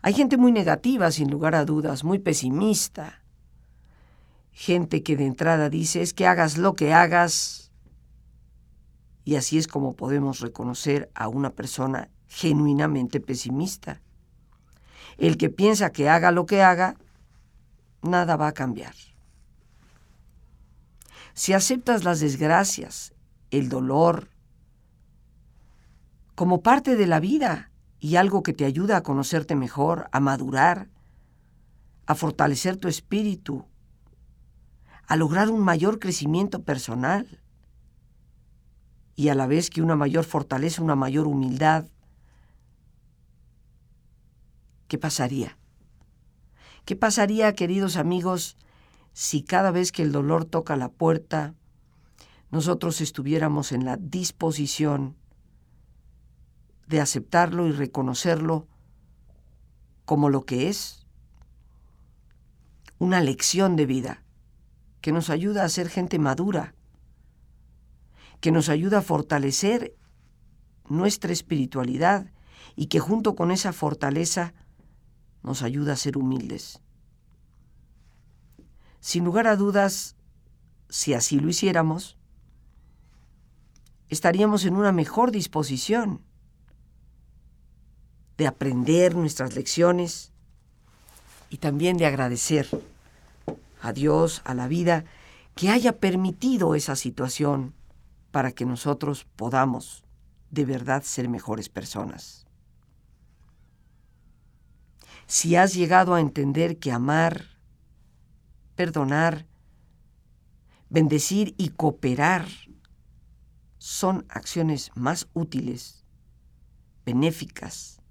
Hay 0.04 0.14
gente 0.14 0.38
muy 0.38 0.52
negativa, 0.52 1.10
sin 1.10 1.32
lugar 1.32 1.56
a 1.56 1.66
dudas, 1.66 2.04
muy 2.04 2.20
pesimista. 2.20 3.24
Gente 4.52 5.02
que 5.02 5.18
de 5.18 5.26
entrada 5.26 5.70
dice 5.70 6.04
es 6.04 6.14
que 6.14 6.28
hagas 6.28 6.60
lo 6.60 6.76
que 6.76 6.94
hagas. 6.94 7.72
Y 9.24 9.36
así 9.36 9.58
es 9.58 9.68
como 9.68 9.96
podemos 9.96 10.42
reconocer 10.42 11.10
a 11.16 11.28
una 11.28 11.50
persona 11.50 12.10
genuinamente 12.28 13.20
pesimista. 13.20 14.00
El 15.18 15.38
que 15.38 15.50
piensa 15.50 15.92
que 15.92 16.08
haga 16.08 16.32
lo 16.32 16.46
que 16.46 16.62
haga, 16.62 16.98
nada 18.04 18.36
va 18.36 18.50
a 18.50 18.54
cambiar. 18.54 18.94
Si 21.34 21.54
aceptas 21.54 22.04
las 22.04 22.20
desgracias, 22.20 23.14
el 23.52 23.70
dolor, 23.70 24.30
como 26.36 26.62
parte 26.62 26.96
de 26.96 27.08
la 27.08 27.20
vida 27.20 27.72
y 28.00 28.16
algo 28.16 28.44
que 28.44 28.54
te 28.54 28.66
ayuda 28.66 28.98
a 28.98 29.04
conocerte 29.04 29.56
mejor, 29.56 30.10
a 30.12 30.20
madurar, 30.20 30.90
a 32.06 32.16
fortalecer 32.16 32.78
tu 32.78 32.88
espíritu, 32.88 33.66
a 35.08 35.16
lograr 35.16 35.50
un 35.50 35.62
mayor 35.62 36.00
crecimiento 36.00 36.64
personal. 36.64 37.38
y 39.14 39.30
a 39.30 39.36
la 39.36 39.46
vez 39.46 39.70
que 39.70 39.84
una 39.84 39.96
mayor 39.96 40.24
fortaleza, 40.24 40.82
una 40.82 40.96
mayor 40.96 41.28
humildad, 41.28 41.86
¿qué 44.88 44.98
pasaría? 44.98 45.58
¿Qué 46.86 46.96
pasaría, 46.96 47.54
queridos 47.54 47.98
amigos, 47.98 48.58
si 49.14 49.44
cada 49.44 49.72
vez 49.72 49.92
que 49.92 50.02
el 50.02 50.12
dolor 50.12 50.46
toca 50.46 50.76
la 50.76 50.90
puerta, 50.90 51.54
nosotros 52.50 53.02
estuviéramos 53.02 53.72
en 53.72 53.86
la 53.86 53.98
disposición 53.98 55.16
de 56.88 57.00
aceptarlo 57.00 57.68
y 57.68 57.72
reconocerlo 57.72 58.68
como 60.06 60.30
lo 60.30 60.46
que 60.46 60.68
es, 60.68 61.06
una 63.00 63.22
lección 63.22 63.76
de 63.76 63.86
vida 63.86 64.24
que 65.00 65.12
nos 65.12 65.30
ayuda 65.30 65.64
a 65.64 65.70
ser 65.70 65.90
gente 65.90 66.20
madura, 66.20 66.76
que 68.42 68.52
nos 68.52 68.70
ayuda 68.70 69.00
a 69.00 69.02
fortalecer 69.02 69.96
nuestra 70.88 71.32
espiritualidad 71.32 72.32
y 72.76 72.88
que 72.88 73.00
junto 73.00 73.36
con 73.36 73.52
esa 73.52 73.74
fortaleza 73.74 74.54
nos 75.44 75.64
ayuda 75.64 75.94
a 75.94 75.98
ser 75.98 76.18
humildes. 76.18 76.82
Sin 79.02 79.26
lugar 79.26 79.48
a 79.48 79.56
dudas, 79.56 80.16
si 80.88 81.14
así 81.14 81.40
lo 81.40 81.50
hiciéramos, 81.50 82.18
estaríamos 84.10 84.64
en 84.66 84.76
una 84.76 84.92
mejor 84.92 85.32
disposición 85.32 86.22
de 88.38 88.48
aprender 88.48 89.16
nuestras 89.16 89.56
lecciones 89.56 90.32
y 91.50 91.58
también 91.58 91.98
de 91.98 92.06
agradecer 92.06 92.70
a 93.82 93.92
Dios, 93.92 94.42
a 94.46 94.54
la 94.54 94.68
vida, 94.68 95.06
que 95.56 95.70
haya 95.70 95.98
permitido 95.98 96.76
esa 96.76 96.96
situación 96.96 97.74
para 98.32 98.52
que 98.52 98.66
nosotros 98.66 99.26
podamos 99.36 100.04
de 100.52 100.66
verdad 100.66 101.04
ser 101.04 101.28
mejores 101.28 101.70
personas. 101.70 102.46
Si 105.26 105.56
has 105.56 105.74
llegado 105.74 106.14
a 106.14 106.20
entender 106.20 106.78
que 106.78 106.92
amar, 106.92 107.46
perdonar, 108.76 109.48
bendecir 110.90 111.56
y 111.58 111.70
cooperar 111.70 112.48
son 113.78 114.26
acciones 114.30 114.92
más 114.96 115.28
útiles, 115.34 116.06
benéficas, 117.06 118.02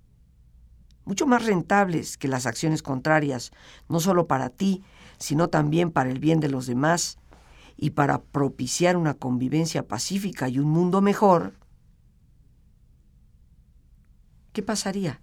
mucho 1.04 1.26
más 1.26 1.44
rentables 1.44 2.16
que 2.16 2.28
las 2.28 2.46
acciones 2.46 2.82
contrarias, 2.82 3.52
no 3.88 4.00
solo 4.00 4.26
para 4.26 4.50
ti, 4.50 4.82
sino 5.18 5.48
también 5.48 5.90
para 5.90 6.10
el 6.10 6.18
bien 6.18 6.40
de 6.40 6.48
los 6.48 6.66
demás 6.66 7.18
y 7.76 7.90
para 7.90 8.22
propiciar 8.22 8.96
una 8.96 9.14
convivencia 9.14 9.86
pacífica 9.86 10.48
y 10.48 10.58
un 10.58 10.68
mundo 10.68 11.00
mejor, 11.00 11.54
¿qué 14.52 14.62
pasaría? 14.62 15.20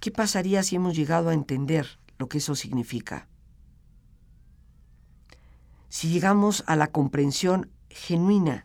¿Qué 0.00 0.10
pasaría 0.10 0.62
si 0.62 0.76
hemos 0.76 0.96
llegado 0.96 1.30
a 1.30 1.34
entender 1.34 2.00
lo 2.18 2.28
que 2.28 2.38
eso 2.38 2.54
significa? 2.54 3.28
Si 5.92 6.08
llegamos 6.08 6.64
a 6.66 6.74
la 6.74 6.86
comprensión 6.86 7.70
genuina 7.90 8.64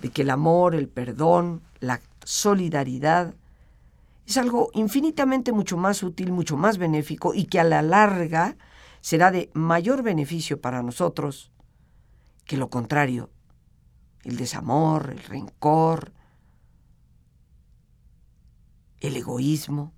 de 0.00 0.10
que 0.10 0.22
el 0.22 0.30
amor, 0.30 0.76
el 0.76 0.88
perdón, 0.88 1.62
la 1.80 2.00
solidaridad 2.22 3.34
es 4.24 4.36
algo 4.36 4.70
infinitamente 4.74 5.50
mucho 5.50 5.76
más 5.76 6.04
útil, 6.04 6.30
mucho 6.30 6.56
más 6.56 6.78
benéfico 6.78 7.34
y 7.34 7.46
que 7.46 7.58
a 7.58 7.64
la 7.64 7.82
larga 7.82 8.56
será 9.00 9.32
de 9.32 9.50
mayor 9.52 10.04
beneficio 10.04 10.60
para 10.60 10.80
nosotros 10.80 11.50
que 12.44 12.56
lo 12.56 12.70
contrario, 12.70 13.30
el 14.22 14.36
desamor, 14.36 15.10
el 15.10 15.24
rencor, 15.24 16.12
el 19.00 19.16
egoísmo. 19.16 19.92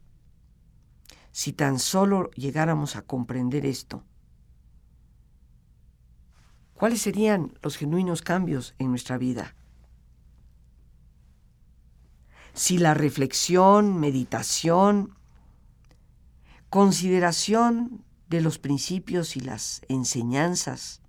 Si 1.32 1.52
tan 1.52 1.78
solo 1.78 2.30
llegáramos 2.30 2.96
a 2.96 3.02
comprender 3.02 3.66
esto, 3.66 4.04
¿cuáles 6.82 7.00
serían 7.00 7.56
los 7.62 7.76
genuinos 7.76 8.22
cambios 8.22 8.74
en 8.80 8.90
nuestra 8.90 9.16
vida? 9.16 9.54
Si 12.54 12.76
la 12.76 12.92
reflexión, 12.92 14.00
meditación, 14.00 15.16
consideración 16.70 18.04
de 18.28 18.40
los 18.40 18.58
principios 18.58 19.36
y 19.36 19.40
las 19.42 19.82
enseñanzas 19.86 21.02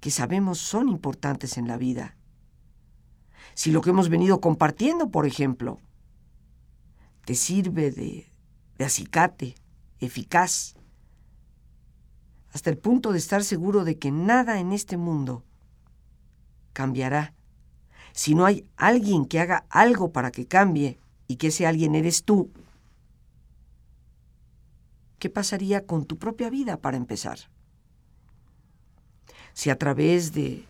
que 0.00 0.10
sabemos 0.10 0.58
son 0.58 0.90
importantes 0.90 1.56
en 1.56 1.66
la 1.66 1.78
vida. 1.78 2.14
Si 3.54 3.70
lo 3.70 3.80
que 3.80 3.88
hemos 3.88 4.10
venido 4.10 4.42
compartiendo, 4.42 5.10
por 5.10 5.24
ejemplo, 5.24 5.80
te 7.24 7.34
sirve 7.34 7.90
de, 7.90 8.30
de 8.76 8.84
acicate 8.84 9.54
eficaz, 10.00 10.74
hasta 12.54 12.70
el 12.70 12.78
punto 12.78 13.12
de 13.12 13.18
estar 13.18 13.44
seguro 13.44 13.84
de 13.84 13.98
que 13.98 14.10
nada 14.10 14.58
en 14.58 14.72
este 14.72 14.96
mundo 14.96 15.44
cambiará 16.72 17.34
si 18.12 18.34
no 18.34 18.46
hay 18.46 18.66
alguien 18.76 19.26
que 19.26 19.40
haga 19.40 19.66
algo 19.68 20.12
para 20.12 20.30
que 20.30 20.46
cambie 20.46 20.98
y 21.26 21.36
que 21.36 21.48
ese 21.48 21.66
alguien 21.66 21.94
eres 21.94 22.24
tú, 22.24 22.50
¿Qué 25.24 25.30
pasaría 25.30 25.86
con 25.86 26.04
tu 26.04 26.18
propia 26.18 26.50
vida 26.50 26.76
para 26.76 26.98
empezar? 26.98 27.38
Si 29.54 29.70
a 29.70 29.78
través 29.78 30.34
de 30.34 30.66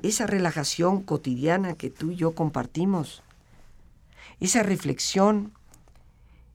esa 0.00 0.28
relajación 0.28 1.02
cotidiana 1.02 1.74
que 1.74 1.90
tú 1.90 2.12
y 2.12 2.14
yo 2.14 2.32
compartimos, 2.32 3.24
esa 4.38 4.62
reflexión, 4.62 5.52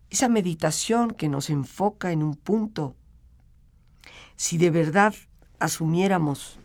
esa 0.09 0.29
meditación 0.29 1.11
que 1.11 1.27
nos 1.27 1.49
enfoca 1.49 2.13
en 2.13 2.23
un 2.23 2.37
punto, 2.37 2.95
si 4.41 4.57
de 4.57 4.71
verdad 4.71 5.13
asumiéramos 5.59 6.57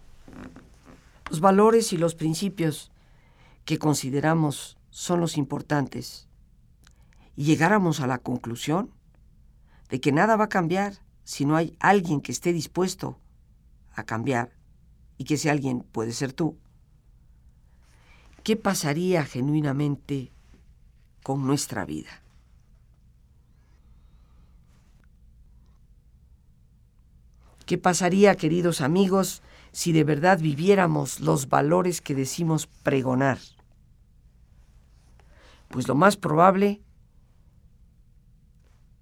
los 1.29 1.41
valores 1.41 1.93
y 1.93 1.99
los 1.99 2.15
principios 2.15 2.91
que 3.67 3.79
consideramos 3.79 4.79
son 4.89 5.21
los 5.21 5.37
importantes 5.37 6.27
y 7.37 7.45
llegáramos 7.45 8.01
a 8.01 8.07
la 8.07 8.17
conclusión 8.17 8.95
de 9.91 10.01
que 10.01 10.11
nada 10.11 10.37
va 10.37 10.45
a 10.45 10.49
cambiar 10.49 10.95
si 11.25 11.45
no 11.45 11.55
hay 11.55 11.77
alguien 11.79 12.23
que 12.23 12.33
esté 12.33 12.55
dispuesto 12.55 13.21
a 13.93 14.05
cambiar 14.05 14.57
y 15.19 15.25
que 15.25 15.35
ese 15.35 15.51
alguien 15.51 15.81
puede 15.81 16.13
ser 16.13 16.33
tú. 16.33 16.57
¿Qué 18.43 18.57
pasaría 18.57 19.23
genuinamente 19.27 20.33
con 21.23 21.47
nuestra 21.47 21.85
vida? 21.85 22.23
¿Qué 27.67 27.79
pasaría, 27.79 28.37
queridos 28.37 28.81
amigos, 28.81 29.43
si 29.73 29.91
de 29.91 30.05
verdad 30.05 30.39
viviéramos 30.39 31.19
los 31.19 31.49
valores 31.49 32.01
que 32.01 32.15
decimos 32.15 32.69
pregonar? 32.85 33.39
Pues 35.69 35.89
lo 35.89 35.97
más 35.97 36.17
probable 36.17 36.81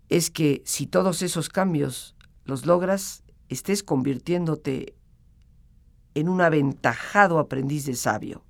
es 0.09 0.31
que 0.31 0.62
si 0.64 0.87
todos 0.87 1.20
esos 1.20 1.50
cambios 1.50 2.16
los 2.46 2.64
logras, 2.64 3.22
estés 3.50 3.83
convirtiéndote 3.83 4.94
en 6.14 6.31
un 6.31 6.40
aventajado 6.40 7.38
aprendiz 7.38 7.85
de 7.85 7.94
sabio, 7.94 8.44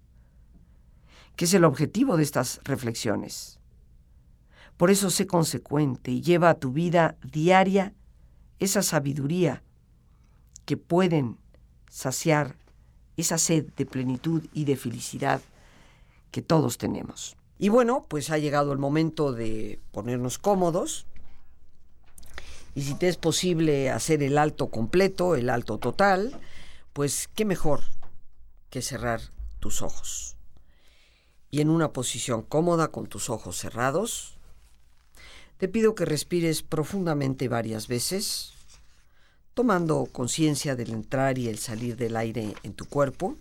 que 1.34 1.46
es 1.46 1.54
el 1.54 1.64
objetivo 1.64 2.16
de 2.16 2.22
estas 2.22 2.60
reflexiones. 2.62 3.58
Por 4.76 4.92
eso 4.92 5.10
sé 5.10 5.26
consecuente 5.26 6.12
y 6.12 6.22
lleva 6.22 6.50
a 6.50 6.54
tu 6.60 6.72
vida 6.72 7.16
diaria 7.20 7.94
esa 8.60 8.82
sabiduría 8.82 9.64
que 10.64 10.76
pueden 10.76 11.38
saciar 11.88 12.56
esa 13.16 13.38
sed 13.38 13.66
de 13.76 13.86
plenitud 13.86 14.44
y 14.52 14.64
de 14.64 14.76
felicidad 14.76 15.40
que 16.30 16.42
todos 16.42 16.78
tenemos. 16.78 17.36
Y 17.58 17.68
bueno, 17.68 18.04
pues 18.08 18.30
ha 18.30 18.38
llegado 18.38 18.72
el 18.72 18.78
momento 18.78 19.32
de 19.32 19.80
ponernos 19.92 20.38
cómodos, 20.38 21.06
y 22.74 22.82
si 22.82 22.94
te 22.94 23.08
es 23.08 23.16
posible 23.16 23.90
hacer 23.90 24.22
el 24.22 24.36
alto 24.36 24.68
completo, 24.68 25.36
el 25.36 25.48
alto 25.48 25.78
total, 25.78 26.40
pues 26.92 27.28
qué 27.34 27.44
mejor 27.44 27.82
que 28.68 28.82
cerrar 28.82 29.20
tus 29.60 29.80
ojos. 29.80 30.36
Y 31.52 31.60
en 31.60 31.70
una 31.70 31.92
posición 31.92 32.42
cómoda 32.42 32.88
con 32.88 33.06
tus 33.06 33.30
ojos 33.30 33.56
cerrados, 33.56 34.38
te 35.56 35.68
pido 35.68 35.94
que 35.94 36.04
respires 36.04 36.64
profundamente 36.64 37.46
varias 37.46 37.86
veces, 37.86 38.53
tomando 39.54 40.06
conciencia 40.12 40.76
del 40.76 40.90
entrar 40.90 41.38
y 41.38 41.48
el 41.48 41.58
salir 41.58 41.96
del 41.96 42.16
aire 42.16 42.54
en 42.62 42.74
tu 42.74 42.86
cuerpo, 42.86 43.36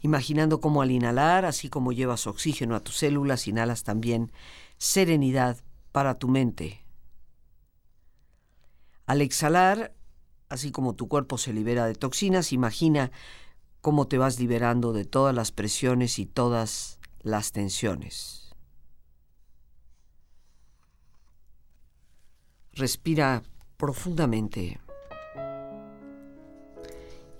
imaginando 0.00 0.60
cómo 0.60 0.82
al 0.82 0.90
inhalar, 0.90 1.44
así 1.44 1.68
como 1.68 1.92
llevas 1.92 2.26
oxígeno 2.26 2.74
a 2.74 2.80
tus 2.80 2.96
células, 2.96 3.46
inhalas 3.46 3.84
también 3.84 4.32
serenidad 4.78 5.58
para 5.92 6.18
tu 6.18 6.28
mente 6.28 6.82
al 9.06 9.20
exhalar, 9.20 9.94
así 10.48 10.70
como 10.70 10.94
tu 10.94 11.08
cuerpo 11.08 11.38
se 11.38 11.52
libera 11.52 11.86
de 11.86 11.94
toxinas, 11.94 12.52
imagina 12.52 13.10
cómo 13.80 14.06
te 14.06 14.18
vas 14.18 14.38
liberando 14.38 14.92
de 14.92 15.04
todas 15.04 15.34
las 15.34 15.52
presiones 15.52 16.18
y 16.18 16.26
todas 16.26 16.98
las 17.20 17.52
tensiones. 17.52 18.54
Respira 22.72 23.42
profundamente 23.76 24.80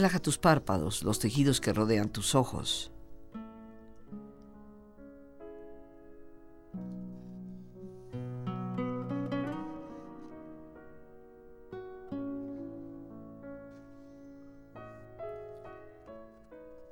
Relaja 0.00 0.18
tus 0.18 0.38
párpados, 0.38 1.02
los 1.02 1.18
tejidos 1.18 1.60
que 1.60 1.74
rodean 1.74 2.08
tus 2.08 2.34
ojos. 2.34 2.90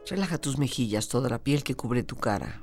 Relaja 0.06 0.36
tus 0.36 0.58
mejillas, 0.58 1.08
toda 1.08 1.30
la 1.30 1.38
piel 1.38 1.64
que 1.64 1.74
cubre 1.74 2.02
tu 2.02 2.16
cara. 2.16 2.62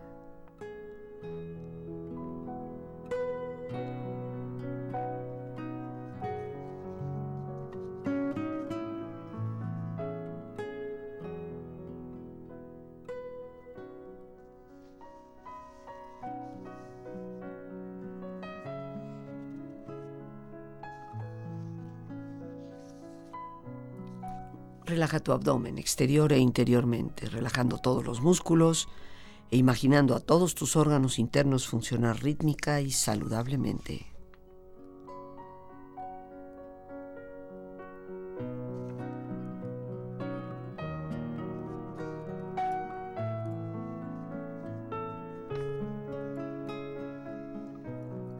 Relaja 25.11 25.25
tu 25.25 25.33
abdomen 25.33 25.77
exterior 25.77 26.31
e 26.31 26.37
interiormente, 26.37 27.27
relajando 27.27 27.79
todos 27.79 28.05
los 28.05 28.21
músculos 28.21 28.87
e 29.51 29.57
imaginando 29.57 30.15
a 30.15 30.21
todos 30.21 30.55
tus 30.55 30.77
órganos 30.77 31.19
internos 31.19 31.67
funcionar 31.67 32.23
rítmica 32.23 32.79
y 32.79 32.91
saludablemente. 32.91 34.05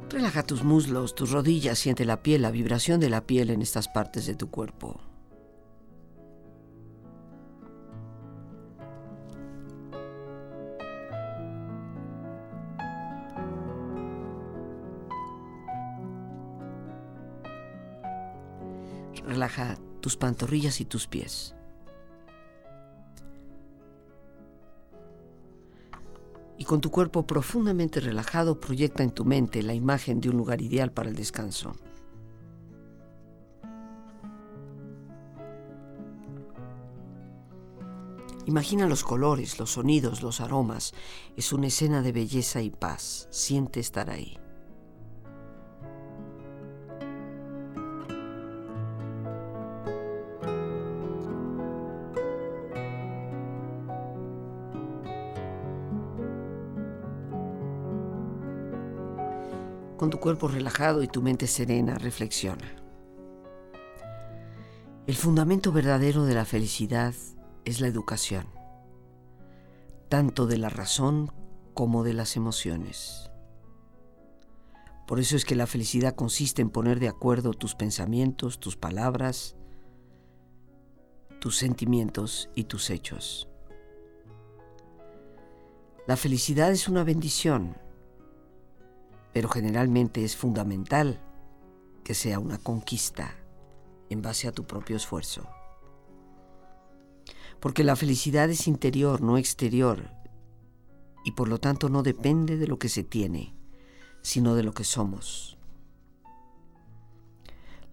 Relaja 0.10 0.44
tus 0.44 0.64
muslos, 0.64 1.16
tus 1.16 1.32
rodillas, 1.32 1.80
siente 1.80 2.06
la 2.06 2.24
piel, 2.24 2.44
la 2.44 2.52
vibración 2.52 3.02
de 3.02 3.10
la 3.10 3.28
piel 3.28 3.50
en 3.50 3.62
estas 3.62 3.90
partes 3.90 4.26
de 4.26 4.36
tu 4.36 4.50
cuerpo. 4.50 5.11
Tus 20.12 20.18
pantorrillas 20.18 20.82
y 20.82 20.86
tus 20.86 21.08
pies. 21.08 21.56
Y 26.58 26.66
con 26.66 26.82
tu 26.82 26.92
cuerpo 26.92 27.26
profundamente 27.26 28.02
relajado 28.02 28.60
proyecta 28.60 29.04
en 29.04 29.12
tu 29.12 29.24
mente 29.24 29.64
la 29.64 29.74
imagen 29.74 30.20
de 30.20 30.30
un 30.30 30.36
lugar 30.36 30.62
ideal 30.62 30.92
para 30.92 31.08
el 31.08 31.16
descanso. 31.16 31.78
Imagina 38.48 38.86
los 38.86 39.06
colores, 39.06 39.60
los 39.60 39.72
sonidos, 39.72 40.22
los 40.22 40.42
aromas. 40.42 40.94
Es 41.38 41.54
una 41.54 41.68
escena 41.68 42.02
de 42.02 42.12
belleza 42.12 42.62
y 42.62 42.70
paz. 42.70 43.30
Siente 43.32 43.80
estar 43.80 44.10
ahí. 44.10 44.41
Con 60.02 60.10
tu 60.10 60.20
cuerpo 60.20 60.48
relajado 60.48 61.04
y 61.04 61.08
tu 61.08 61.22
mente 61.22 61.46
serena, 61.46 61.94
reflexiona. 61.94 62.76
El 65.06 65.16
fundamento 65.16 65.72
verdadero 65.72 66.26
de 66.26 66.34
la 66.34 66.44
felicidad 66.44 67.14
es 67.66 67.82
la 67.82 67.86
educación, 67.86 68.48
tanto 70.10 70.48
de 70.48 70.58
la 70.58 70.70
razón 70.70 71.32
como 71.76 72.04
de 72.04 72.14
las 72.14 72.36
emociones. 72.36 73.30
Por 75.06 75.20
eso 75.20 75.36
es 75.36 75.46
que 75.46 75.54
la 75.54 75.68
felicidad 75.68 76.16
consiste 76.16 76.64
en 76.64 76.72
poner 76.72 77.00
de 77.00 77.08
acuerdo 77.08 77.54
tus 77.54 77.76
pensamientos, 77.76 78.60
tus 78.60 78.78
palabras, 78.78 79.56
tus 81.40 81.58
sentimientos 81.58 82.50
y 82.56 82.64
tus 82.64 82.90
hechos. 82.90 83.48
La 86.08 86.18
felicidad 86.18 86.72
es 86.72 86.88
una 86.88 87.04
bendición 87.04 87.76
pero 89.34 89.50
generalmente 89.50 90.24
es 90.24 90.36
fundamental 90.36 91.22
que 92.04 92.14
sea 92.14 92.40
una 92.40 92.58
conquista 92.58 93.36
en 94.10 94.22
base 94.22 94.48
a 94.48 94.52
tu 94.52 94.66
propio 94.66 94.98
esfuerzo. 94.98 95.48
Porque 97.60 97.84
la 97.84 97.96
felicidad 97.96 98.50
es 98.50 98.68
interior, 98.68 99.22
no 99.22 99.38
exterior, 99.38 100.10
y 101.24 101.32
por 101.34 101.48
lo 101.48 101.60
tanto 101.60 101.90
no 101.90 102.04
depende 102.04 102.58
de 102.58 102.68
lo 102.68 102.80
que 102.80 102.90
se 102.90 103.04
tiene, 103.04 103.54
sino 104.22 104.56
de 104.56 104.64
lo 104.64 104.74
que 104.74 104.84
somos. 104.84 105.58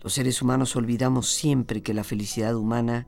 Los 0.01 0.15
seres 0.15 0.41
humanos 0.43 0.77
olvidamos 0.77 1.29
siempre 1.29 1.83
que 1.83 1.93
la 1.93 2.05
felicidad 2.05 2.55
humana 2.55 3.07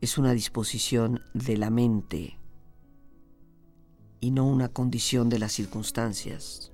es 0.00 0.18
una 0.18 0.32
disposición 0.32 1.22
de 1.32 1.56
la 1.56 1.70
mente 1.70 2.38
y 4.20 4.30
no 4.30 4.46
una 4.46 4.68
condición 4.68 5.28
de 5.28 5.38
las 5.38 5.52
circunstancias. 5.52 6.73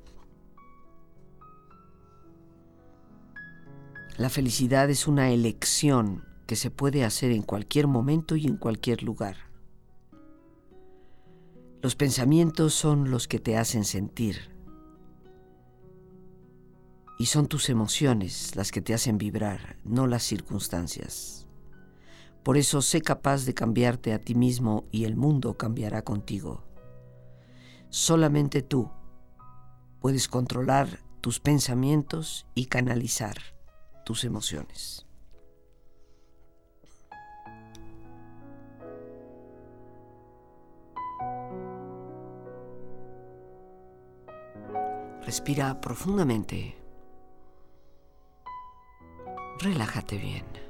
La 4.20 4.28
felicidad 4.28 4.90
es 4.90 5.08
una 5.08 5.30
elección 5.30 6.26
que 6.46 6.54
se 6.54 6.70
puede 6.70 7.04
hacer 7.06 7.30
en 7.30 7.40
cualquier 7.40 7.86
momento 7.86 8.36
y 8.36 8.46
en 8.46 8.58
cualquier 8.58 9.02
lugar. 9.02 9.36
Los 11.80 11.96
pensamientos 11.96 12.74
son 12.74 13.10
los 13.10 13.26
que 13.26 13.38
te 13.38 13.56
hacen 13.56 13.86
sentir. 13.86 14.54
Y 17.18 17.26
son 17.26 17.46
tus 17.46 17.70
emociones 17.70 18.56
las 18.56 18.72
que 18.72 18.82
te 18.82 18.92
hacen 18.92 19.16
vibrar, 19.16 19.78
no 19.84 20.06
las 20.06 20.22
circunstancias. 20.22 21.48
Por 22.42 22.58
eso 22.58 22.82
sé 22.82 23.00
capaz 23.00 23.46
de 23.46 23.54
cambiarte 23.54 24.12
a 24.12 24.18
ti 24.18 24.34
mismo 24.34 24.84
y 24.92 25.04
el 25.04 25.16
mundo 25.16 25.56
cambiará 25.56 26.02
contigo. 26.02 26.62
Solamente 27.88 28.60
tú 28.60 28.90
puedes 29.98 30.28
controlar 30.28 31.00
tus 31.22 31.40
pensamientos 31.40 32.46
y 32.54 32.66
canalizar 32.66 33.58
tus 34.10 34.24
emociones. 34.24 35.06
Respira 45.22 45.80
profundamente. 45.80 46.76
Relájate 49.60 50.16
bien. 50.18 50.69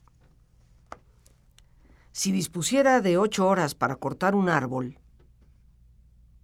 si 2.11 2.31
dispusiera 2.31 3.01
de 3.01 3.17
ocho 3.17 3.47
horas 3.47 3.75
para 3.75 3.95
cortar 3.95 4.35
un 4.35 4.49
árbol, 4.49 4.99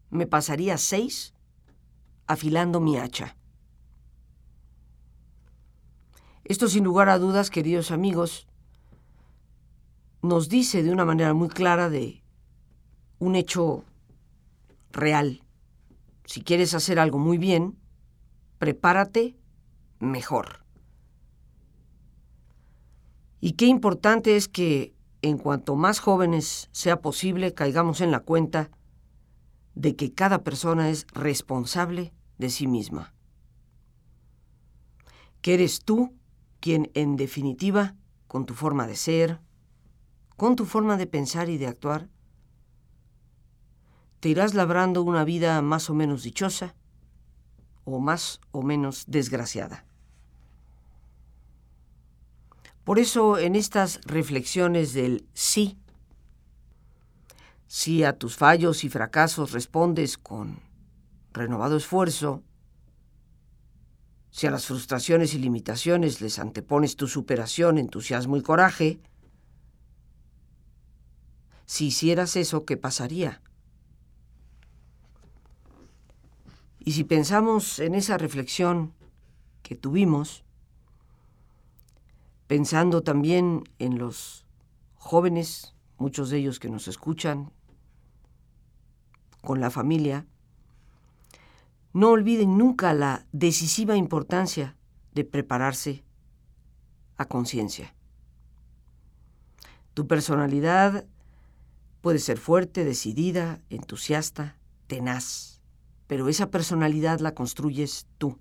me 0.09 0.25
pasaría 0.25 0.77
seis 0.77 1.33
afilando 2.25 2.79
mi 2.79 2.97
hacha. 2.97 3.35
Esto 6.45 6.69
sin 6.69 6.85
lugar 6.85 7.09
a 7.09 7.19
dudas, 7.19 7.49
queridos 7.49 7.91
amigos, 7.91 8.47
nos 10.21 10.47
dice 10.47 10.83
de 10.83 10.91
una 10.91 11.03
manera 11.03 11.33
muy 11.33 11.49
clara 11.49 11.89
de 11.89 12.23
un 13.19 13.35
hecho 13.35 13.83
real. 14.91 15.43
Si 16.23 16.41
quieres 16.41 16.73
hacer 16.73 16.99
algo 16.99 17.19
muy 17.19 17.37
bien, 17.37 17.77
prepárate 18.59 19.35
mejor. 19.99 20.65
Y 23.41 23.53
qué 23.53 23.65
importante 23.65 24.35
es 24.35 24.47
que 24.47 24.96
en 25.27 25.37
cuanto 25.37 25.75
más 25.75 25.99
jóvenes 25.99 26.69
sea 26.71 27.01
posible, 27.01 27.53
caigamos 27.53 28.01
en 28.01 28.11
la 28.11 28.21
cuenta 28.21 28.71
de 29.75 29.95
que 29.95 30.13
cada 30.13 30.43
persona 30.43 30.89
es 30.89 31.05
responsable 31.13 32.13
de 32.37 32.49
sí 32.49 32.67
misma. 32.67 33.13
Que 35.41 35.55
eres 35.55 35.81
tú 35.81 36.13
quien, 36.59 36.91
en 36.93 37.15
definitiva, 37.15 37.95
con 38.27 38.45
tu 38.45 38.53
forma 38.53 38.87
de 38.87 38.95
ser, 38.95 39.39
con 40.35 40.55
tu 40.55 40.65
forma 40.65 40.97
de 40.97 41.07
pensar 41.07 41.49
y 41.49 41.57
de 41.57 41.67
actuar, 41.67 42.09
te 44.19 44.29
irás 44.29 44.53
labrando 44.53 45.03
una 45.03 45.23
vida 45.23 45.61
más 45.61 45.89
o 45.89 45.93
menos 45.93 46.23
dichosa 46.23 46.75
o 47.83 47.99
más 47.99 48.39
o 48.51 48.61
menos 48.61 49.05
desgraciada. 49.07 49.86
Por 52.87 52.99
eso 52.99 53.37
en 53.37 53.57
estas 53.57 53.99
reflexiones 54.05 54.93
del 54.93 55.27
sí, 55.33 55.77
si 57.67 58.05
a 58.05 58.17
tus 58.17 58.37
fallos 58.37 58.85
y 58.85 58.89
fracasos 58.89 59.51
respondes 59.51 60.17
con 60.17 60.61
renovado 61.33 61.75
esfuerzo, 61.75 62.43
si 64.31 64.47
a 64.47 64.51
las 64.51 64.67
frustraciones 64.67 65.33
y 65.33 65.39
limitaciones 65.39 66.21
les 66.21 66.39
antepones 66.39 66.95
tu 66.95 67.09
superación, 67.09 67.77
entusiasmo 67.77 68.37
y 68.37 68.41
coraje, 68.41 69.01
si 71.65 71.87
hicieras 71.87 72.37
eso, 72.37 72.63
¿qué 72.63 72.77
pasaría? 72.77 73.41
Y 76.79 76.93
si 76.93 77.03
pensamos 77.03 77.79
en 77.79 77.95
esa 77.95 78.17
reflexión 78.17 78.93
que 79.61 79.75
tuvimos, 79.75 80.45
pensando 82.47 83.03
también 83.03 83.63
en 83.77 83.99
los 83.99 84.45
jóvenes, 84.95 85.75
muchos 85.97 86.29
de 86.29 86.37
ellos 86.37 86.59
que 86.59 86.69
nos 86.69 86.87
escuchan, 86.87 87.51
con 89.41 89.59
la 89.59 89.69
familia, 89.69 90.25
no 91.93 92.09
olviden 92.09 92.57
nunca 92.57 92.93
la 92.93 93.25
decisiva 93.31 93.95
importancia 93.95 94.77
de 95.13 95.23
prepararse 95.23 96.03
a 97.17 97.25
conciencia. 97.25 97.95
Tu 99.93 100.07
personalidad 100.07 101.05
puede 102.01 102.19
ser 102.19 102.37
fuerte, 102.37 102.85
decidida, 102.85 103.61
entusiasta, 103.69 104.57
tenaz, 104.87 105.61
pero 106.07 106.29
esa 106.29 106.51
personalidad 106.51 107.19
la 107.19 107.33
construyes 107.33 108.07
tú. 108.17 108.37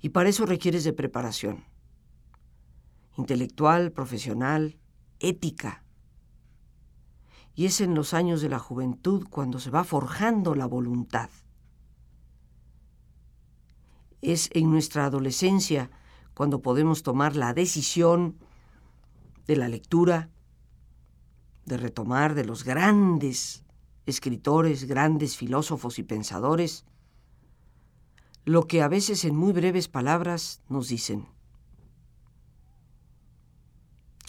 Y 0.00 0.10
para 0.10 0.28
eso 0.28 0.46
requieres 0.46 0.84
de 0.84 0.92
preparación 0.92 1.64
intelectual, 3.16 3.92
profesional, 3.92 4.78
ética. 5.20 5.84
Y 7.54 7.66
es 7.66 7.80
en 7.80 7.94
los 7.94 8.14
años 8.14 8.40
de 8.40 8.48
la 8.48 8.58
juventud 8.58 9.26
cuando 9.30 9.60
se 9.60 9.70
va 9.70 9.84
forjando 9.84 10.54
la 10.54 10.66
voluntad. 10.66 11.30
Es 14.20 14.50
en 14.52 14.70
nuestra 14.70 15.04
adolescencia 15.04 15.90
cuando 16.34 16.62
podemos 16.62 17.02
tomar 17.02 17.36
la 17.36 17.54
decisión 17.54 18.38
de 19.46 19.56
la 19.56 19.68
lectura, 19.68 20.30
de 21.64 21.76
retomar 21.76 22.34
de 22.34 22.44
los 22.44 22.64
grandes 22.64 23.64
escritores, 24.06 24.84
grandes 24.84 25.36
filósofos 25.36 25.98
y 25.98 26.02
pensadores, 26.02 26.84
lo 28.44 28.66
que 28.66 28.82
a 28.82 28.88
veces 28.88 29.24
en 29.24 29.36
muy 29.36 29.52
breves 29.52 29.88
palabras 29.88 30.62
nos 30.68 30.88
dicen. 30.88 31.33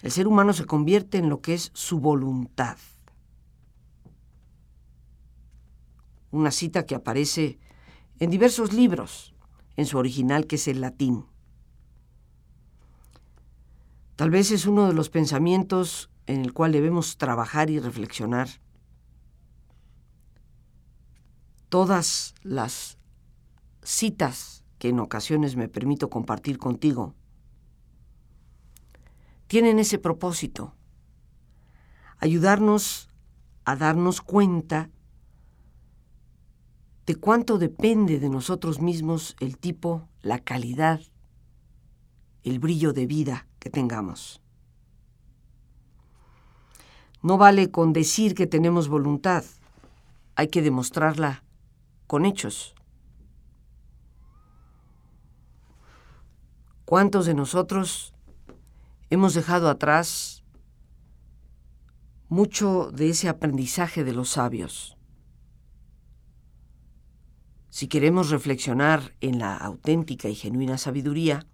El 0.06 0.12
ser 0.12 0.28
humano 0.28 0.54
se 0.54 0.66
convierte 0.66 1.18
en 1.18 1.30
lo 1.30 1.42
que 1.42 1.56
es 1.56 1.72
su 1.74 2.00
voluntad. 2.00 2.78
Una 6.30 6.52
cita 6.52 6.86
que 6.86 6.94
aparece 6.94 7.58
en 8.20 8.30
diversos 8.30 8.72
libros, 8.72 9.34
en 9.76 9.88
su 9.88 9.98
original 9.98 10.46
que 10.46 10.58
es 10.58 10.68
el 10.68 10.80
latín. 10.80 11.26
Tal 14.16 14.30
vez 14.30 14.52
es 14.52 14.68
uno 14.68 14.86
de 14.86 14.94
los 14.94 15.10
pensamientos 15.10 16.12
en 16.28 16.42
el 16.42 16.54
cual 16.54 16.72
debemos 16.72 17.18
trabajar 17.18 17.72
y 17.72 17.80
reflexionar. 17.80 18.48
Todas 21.70 22.36
las 22.44 23.00
citas 23.82 24.64
que 24.78 24.90
en 24.90 25.00
ocasiones 25.00 25.56
me 25.56 25.68
permito 25.68 26.12
compartir 26.12 26.60
contigo 26.60 27.16
tienen 29.48 29.80
ese 29.80 30.00
propósito, 30.00 30.74
ayudarnos 32.18 33.10
a 33.66 33.76
darnos 33.76 34.22
cuenta 34.22 34.90
de 37.06 37.16
cuánto 37.16 37.58
depende 37.58 38.20
de 38.20 38.30
nosotros 38.30 38.82
mismos 38.82 39.36
el 39.40 39.58
tipo, 39.58 40.08
la 40.22 40.40
calidad, 40.40 41.02
el 42.44 42.60
brillo 42.60 42.94
de 42.94 43.06
vida 43.06 43.48
que 43.60 43.70
tengamos. 43.70 44.42
No 47.22 47.38
vale 47.38 47.70
con 47.72 47.94
decir 47.94 48.34
que 48.34 48.48
tenemos 48.48 48.88
voluntad, 48.88 49.44
hay 50.36 50.48
que 50.48 50.62
demostrarla 50.62 51.44
con 52.08 52.26
hechos. 52.26 52.76
¿Cuántos 56.86 57.26
de 57.26 57.34
nosotros 57.34 58.15
hemos 59.10 59.34
dejado 59.34 59.70
atrás 59.70 60.44
mucho 62.30 62.92
de 62.92 63.10
ese 63.10 63.30
aprendizaje 63.30 64.04
de 64.04 64.14
los 64.14 64.30
sabios. 64.30 64.96
si 67.76 67.90
queremos 67.90 68.30
reflexionar 68.30 69.12
en 69.20 69.38
la 69.38 69.58
auténtica 69.58 70.30
y 70.30 70.36
genuina 70.36 70.78
sabiduría, 70.78 71.46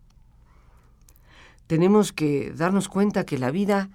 tenemos 1.65 2.13
que 2.13 2.51
darnos 2.51 2.89
cuenta 2.89 3.25
que 3.25 3.39
la 3.39 3.49
vida, 3.49 3.89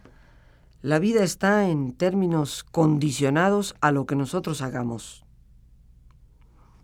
la 0.83 0.99
vida 0.99 1.23
está 1.23 1.69
en 1.69 1.93
términos 1.93 2.65
condicionados 2.65 3.77
a 3.81 3.93
lo 3.93 4.07
que 4.07 4.17
nosotros 4.17 4.61
hagamos. 4.61 5.25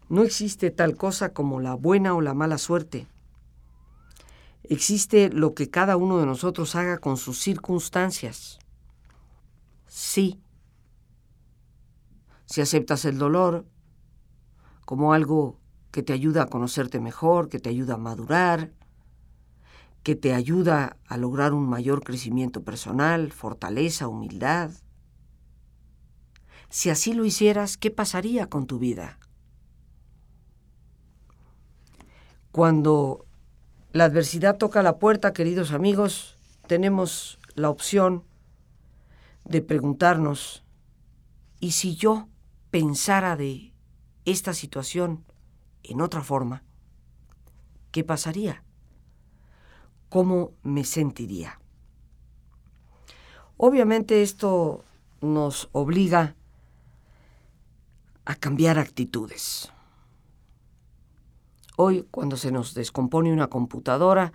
No 0.08 0.22
existe 0.22 0.70
tal 0.70 0.94
cosa 0.94 1.32
como 1.32 1.58
la 1.58 1.74
buena 1.74 2.14
o 2.14 2.20
la 2.20 2.35
mala 2.35 2.56
suerte. 2.56 3.08
Existe 4.64 5.29
lo 5.31 5.55
que 5.55 5.70
cada 5.70 5.96
uno 5.96 6.18
de 6.18 6.27
nosotros 6.27 6.75
haga 6.77 6.98
con 6.98 7.16
sus 7.16 7.38
circunstancias. 7.38 8.59
Sí. 9.87 10.40
Si 12.46 12.61
aceptas 12.61 13.05
el 13.05 13.18
dolor, 13.18 13.66
como 14.85 15.12
algo 15.12 15.59
que 15.90 16.03
te 16.03 16.12
ayuda 16.12 16.42
a 16.42 16.46
conocerte 16.46 17.01
mejor, 17.01 17.48
que 17.48 17.59
te 17.59 17.70
ayuda 17.70 17.94
a 17.94 17.98
madurar, 17.98 18.72
que 20.03 20.16
te 20.16 20.35
ayuda 20.35 20.96
a 21.07 21.16
lograr 21.16 21.53
un 21.53 21.68
mayor 21.68 22.03
crecimiento 22.03 22.64
personal, 22.64 23.33
fortaleza, 23.33 24.09
humildad. 24.09 24.70
Si 26.70 26.90
así 26.90 27.12
lo 27.12 27.25
hicieras, 27.25 27.77
¿qué 27.77 27.90
pasaría 27.90 28.48
con 28.48 28.66
tu 28.66 28.79
vida? 28.79 29.18
Cuando 32.51 33.27
la 33.92 34.05
adversidad 34.05 34.57
toca 34.57 34.83
la 34.83 34.98
puerta, 34.98 35.33
queridos 35.33 35.72
amigos, 35.72 36.38
tenemos 36.66 37.38
la 37.55 37.68
opción 37.68 38.24
de 39.44 39.61
preguntarnos, 39.61 40.64
¿y 41.61 41.72
si 41.72 41.94
yo 41.94 42.28
pensara 42.70 43.37
de 43.37 43.74
esta 44.24 44.55
situación 44.55 45.24
en 45.83 46.00
otra 46.00 46.22
forma, 46.22 46.62
¿qué 47.90 48.02
pasaría? 48.02 48.62
¿Cómo 50.09 50.52
me 50.62 50.85
sentiría? 50.85 51.61
Obviamente 53.59 54.22
esto 54.22 54.85
nos 55.20 55.68
obliga 55.72 56.35
a 58.24 58.35
cambiar 58.37 58.78
actitudes. 58.78 59.70
Hoy, 61.85 62.07
cuando 62.12 62.37
se 62.37 62.53
nos 62.53 62.75
descompone 62.75 63.33
una 63.33 63.49
computadora, 63.49 64.33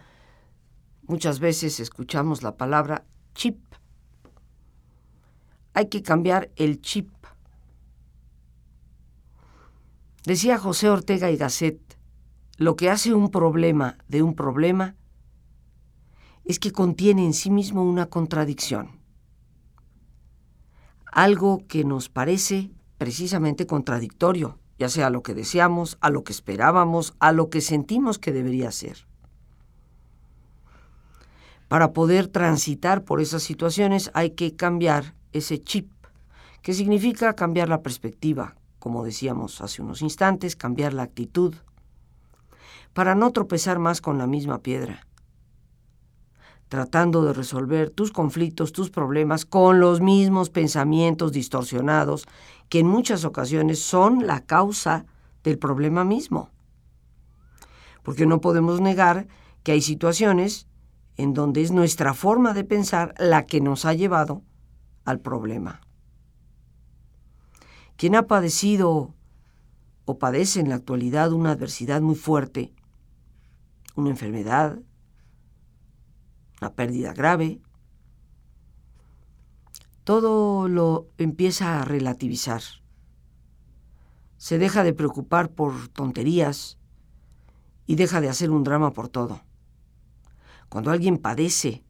muchas 1.03 1.39
veces 1.39 1.79
escuchamos 1.79 2.43
la 2.43 2.57
palabra 2.57 3.05
chip. 3.35 3.57
Hay 5.73 5.87
que 5.87 6.03
cambiar 6.03 6.51
el 6.57 6.81
chip 6.81 7.09
Decía 10.25 10.57
José 10.57 10.89
Ortega 10.89 11.31
y 11.31 11.37
Gasset, 11.37 11.79
lo 12.57 12.75
que 12.75 12.89
hace 12.89 13.13
un 13.13 13.31
problema 13.31 13.97
de 14.09 14.23
un 14.23 14.35
problema 14.35 14.97
es 16.43 16.59
que 16.59 16.73
contiene 16.73 17.23
en 17.23 17.33
sí 17.33 17.49
mismo 17.49 17.81
una 17.81 18.07
contradicción. 18.07 18.99
Algo 21.05 21.65
que 21.69 21.85
nos 21.85 22.09
parece 22.09 22.71
precisamente 22.97 23.65
contradictorio, 23.67 24.59
ya 24.77 24.89
sea 24.89 25.07
a 25.07 25.09
lo 25.09 25.23
que 25.23 25.33
deseamos, 25.33 25.97
a 26.01 26.09
lo 26.09 26.23
que 26.23 26.31
esperábamos, 26.31 27.13
a 27.19 27.31
lo 27.31 27.49
que 27.49 27.61
sentimos 27.61 28.19
que 28.19 28.31
debería 28.31 28.71
ser. 28.71 29.07
Para 31.67 31.91
poder 31.93 32.27
transitar 32.27 33.03
por 33.03 33.19
esas 33.19 33.43
situaciones 33.43 34.11
hay 34.13 34.31
que 34.31 34.55
cambiar 34.55 35.15
ese 35.33 35.61
chip, 35.61 35.91
que 36.61 36.73
significa 36.73 37.33
cambiar 37.33 37.69
la 37.69 37.81
perspectiva, 37.81 38.55
como 38.79 39.03
decíamos 39.03 39.61
hace 39.61 39.81
unos 39.81 40.01
instantes, 40.01 40.55
cambiar 40.55 40.93
la 40.93 41.03
actitud, 41.03 41.55
para 42.93 43.15
no 43.15 43.31
tropezar 43.31 43.79
más 43.79 44.01
con 44.01 44.17
la 44.17 44.27
misma 44.27 44.59
piedra, 44.59 45.05
tratando 46.69 47.23
de 47.23 47.33
resolver 47.33 47.89
tus 47.89 48.11
conflictos, 48.11 48.71
tus 48.71 48.89
problemas 48.89 49.45
con 49.45 49.79
los 49.79 50.01
mismos 50.01 50.49
pensamientos 50.49 51.31
distorsionados 51.31 52.25
que 52.69 52.79
en 52.79 52.87
muchas 52.87 53.25
ocasiones 53.25 53.81
son 53.81 54.27
la 54.27 54.45
causa 54.45 55.05
del 55.43 55.57
problema 55.57 56.03
mismo. 56.03 56.49
Porque 58.03 58.25
no 58.25 58.41
podemos 58.41 58.81
negar 58.81 59.27
que 59.63 59.73
hay 59.73 59.81
situaciones 59.81 60.67
en 61.15 61.33
donde 61.33 61.61
es 61.61 61.71
nuestra 61.71 62.13
forma 62.13 62.53
de 62.53 62.63
pensar 62.63 63.13
la 63.17 63.45
que 63.45 63.59
nos 63.61 63.85
ha 63.85 63.93
llevado 63.93 64.43
al 65.03 65.19
problema. 65.19 65.81
Quien 67.95 68.15
ha 68.15 68.27
padecido 68.27 69.15
o 70.05 70.19
padece 70.19 70.59
en 70.59 70.69
la 70.69 70.75
actualidad 70.75 71.33
una 71.33 71.51
adversidad 71.51 72.01
muy 72.01 72.15
fuerte, 72.15 72.73
una 73.95 74.11
enfermedad, 74.11 74.79
una 76.61 76.73
pérdida 76.73 77.13
grave, 77.13 77.59
todo 80.07 80.69
lo 80.69 81.09
empieza 81.17 81.81
a 81.81 81.83
relativizar. 81.83 82.61
Se 84.37 84.57
deja 84.57 84.85
de 84.85 84.93
preocupar 84.93 85.51
por 85.51 85.89
tonterías 85.89 86.77
y 87.85 87.95
deja 87.95 88.21
de 88.21 88.29
hacer 88.29 88.49
un 88.49 88.63
drama 88.63 88.93
por 88.93 89.09
todo. 89.09 89.41
Cuando 90.69 90.91
alguien 90.91 91.17
padece 91.17 91.83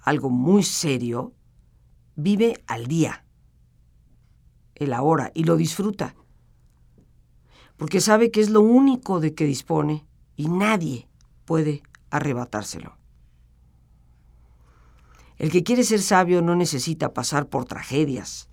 algo 0.00 0.28
muy 0.28 0.62
serio, 0.64 1.32
vive 2.14 2.62
al 2.66 2.88
día 2.88 3.24
el 4.74 4.92
ahora 4.92 5.32
y 5.34 5.44
lo 5.44 5.56
disfruta, 5.56 6.14
porque 7.78 8.02
sabe 8.02 8.30
que 8.30 8.42
es 8.42 8.50
lo 8.50 8.60
único 8.60 9.20
de 9.20 9.34
que 9.34 9.46
dispone 9.46 10.04
y 10.36 10.48
nadie 10.48 11.08
puede 11.46 11.84
arrebatárselo. 12.10 12.98
El 15.36 15.50
que 15.50 15.64
quiere 15.64 15.82
ser 15.82 16.00
sabio 16.00 16.42
no 16.42 16.54
necesita 16.54 17.12
pasar 17.12 17.48
por 17.48 17.64
tragedias 17.64 18.48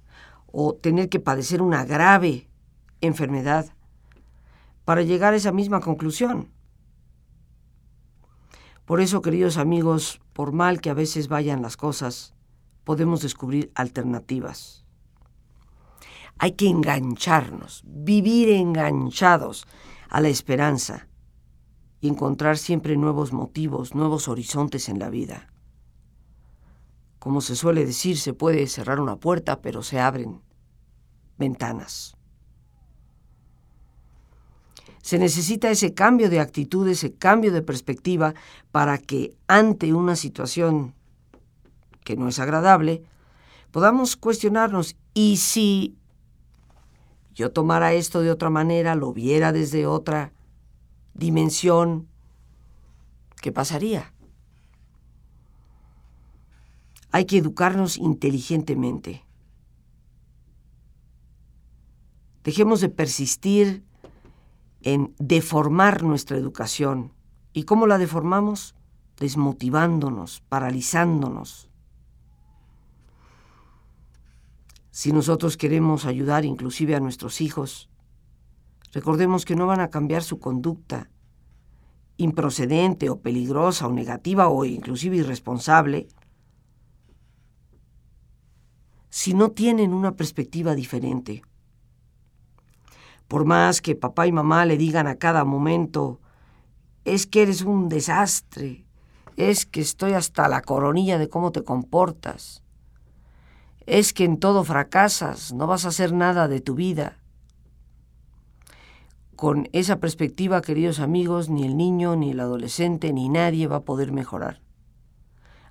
o 0.51 0.73
tener 0.73 1.09
que 1.09 1.19
padecer 1.19 1.61
una 1.61 1.85
grave 1.85 2.49
enfermedad 3.01 3.67
para 4.85 5.03
llegar 5.03 5.33
a 5.33 5.37
esa 5.37 5.51
misma 5.51 5.79
conclusión. 5.79 6.51
Por 8.85 8.99
eso, 8.99 9.21
queridos 9.21 9.57
amigos, 9.57 10.19
por 10.33 10.51
mal 10.51 10.81
que 10.81 10.89
a 10.89 10.93
veces 10.95 11.27
vayan 11.27 11.61
las 11.61 11.77
cosas, 11.77 12.33
podemos 12.83 13.21
descubrir 13.21 13.71
alternativas. 13.75 14.83
Hay 16.39 16.53
que 16.53 16.67
engancharnos, 16.67 17.83
vivir 17.85 18.49
enganchados 18.49 19.67
a 20.09 20.19
la 20.19 20.29
esperanza 20.29 21.07
y 21.99 22.07
encontrar 22.07 22.57
siempre 22.57 22.97
nuevos 22.97 23.31
motivos, 23.31 23.93
nuevos 23.93 24.27
horizontes 24.27 24.89
en 24.89 24.97
la 24.97 25.09
vida. 25.11 25.50
Como 27.21 27.39
se 27.41 27.55
suele 27.55 27.85
decir, 27.85 28.17
se 28.17 28.33
puede 28.33 28.65
cerrar 28.65 28.99
una 28.99 29.15
puerta, 29.15 29.61
pero 29.61 29.83
se 29.83 29.99
abren 29.99 30.41
ventanas. 31.37 32.17
Se 35.03 35.19
necesita 35.19 35.69
ese 35.69 35.93
cambio 35.93 36.31
de 36.31 36.39
actitud, 36.39 36.87
ese 36.87 37.13
cambio 37.13 37.51
de 37.51 37.61
perspectiva 37.61 38.33
para 38.71 38.97
que 38.97 39.35
ante 39.45 39.93
una 39.93 40.15
situación 40.15 40.95
que 42.03 42.15
no 42.15 42.27
es 42.27 42.39
agradable, 42.39 43.03
podamos 43.69 44.15
cuestionarnos, 44.15 44.95
¿y 45.13 45.37
si 45.37 45.95
yo 47.35 47.51
tomara 47.51 47.93
esto 47.93 48.21
de 48.21 48.31
otra 48.31 48.49
manera, 48.49 48.95
lo 48.95 49.13
viera 49.13 49.51
desde 49.51 49.85
otra 49.85 50.33
dimensión, 51.13 52.07
¿qué 53.43 53.51
pasaría? 53.51 54.11
Hay 57.11 57.25
que 57.25 57.37
educarnos 57.37 57.97
inteligentemente. 57.97 59.25
Dejemos 62.43 62.81
de 62.81 62.89
persistir 62.89 63.83
en 64.81 65.13
deformar 65.19 66.03
nuestra 66.03 66.37
educación. 66.37 67.11
¿Y 67.53 67.63
cómo 67.63 67.85
la 67.85 67.97
deformamos? 67.97 68.75
Desmotivándonos, 69.17 70.41
paralizándonos. 70.49 71.69
Si 74.89 75.11
nosotros 75.11 75.57
queremos 75.57 76.05
ayudar 76.05 76.45
inclusive 76.45 76.95
a 76.95 76.99
nuestros 76.99 77.41
hijos, 77.41 77.89
recordemos 78.91 79.45
que 79.45 79.55
no 79.55 79.67
van 79.67 79.81
a 79.81 79.89
cambiar 79.89 80.23
su 80.23 80.39
conducta 80.39 81.09
improcedente 82.17 83.09
o 83.09 83.19
peligrosa 83.19 83.87
o 83.87 83.91
negativa 83.91 84.47
o 84.47 84.65
inclusive 84.65 85.17
irresponsable 85.17 86.07
si 89.11 89.35
no 89.35 89.51
tienen 89.51 89.93
una 89.93 90.15
perspectiva 90.15 90.73
diferente. 90.73 91.43
Por 93.27 93.45
más 93.45 93.81
que 93.81 93.95
papá 93.95 94.25
y 94.25 94.31
mamá 94.31 94.65
le 94.65 94.77
digan 94.77 95.05
a 95.05 95.15
cada 95.15 95.43
momento, 95.45 96.19
es 97.05 97.27
que 97.27 97.43
eres 97.43 97.61
un 97.61 97.89
desastre, 97.89 98.87
es 99.35 99.65
que 99.65 99.81
estoy 99.81 100.13
hasta 100.13 100.47
la 100.47 100.61
coronilla 100.61 101.17
de 101.17 101.29
cómo 101.29 101.51
te 101.51 101.63
comportas, 101.63 102.63
es 103.85 104.13
que 104.13 104.23
en 104.23 104.39
todo 104.39 104.63
fracasas, 104.63 105.53
no 105.53 105.67
vas 105.67 105.85
a 105.85 105.89
hacer 105.89 106.13
nada 106.13 106.47
de 106.47 106.61
tu 106.61 106.73
vida. 106.73 107.17
con 109.35 109.69
esa 109.73 109.99
perspectiva, 109.99 110.61
queridos 110.61 110.99
amigos, 110.99 111.49
ni 111.49 111.65
el 111.65 111.75
niño, 111.75 112.15
ni 112.15 112.29
el 112.29 112.39
adolescente, 112.39 113.11
ni 113.11 113.27
nadie 113.27 113.65
va 113.65 113.77
a 113.77 113.83
poder 113.85 114.11
mejorar. 114.11 114.61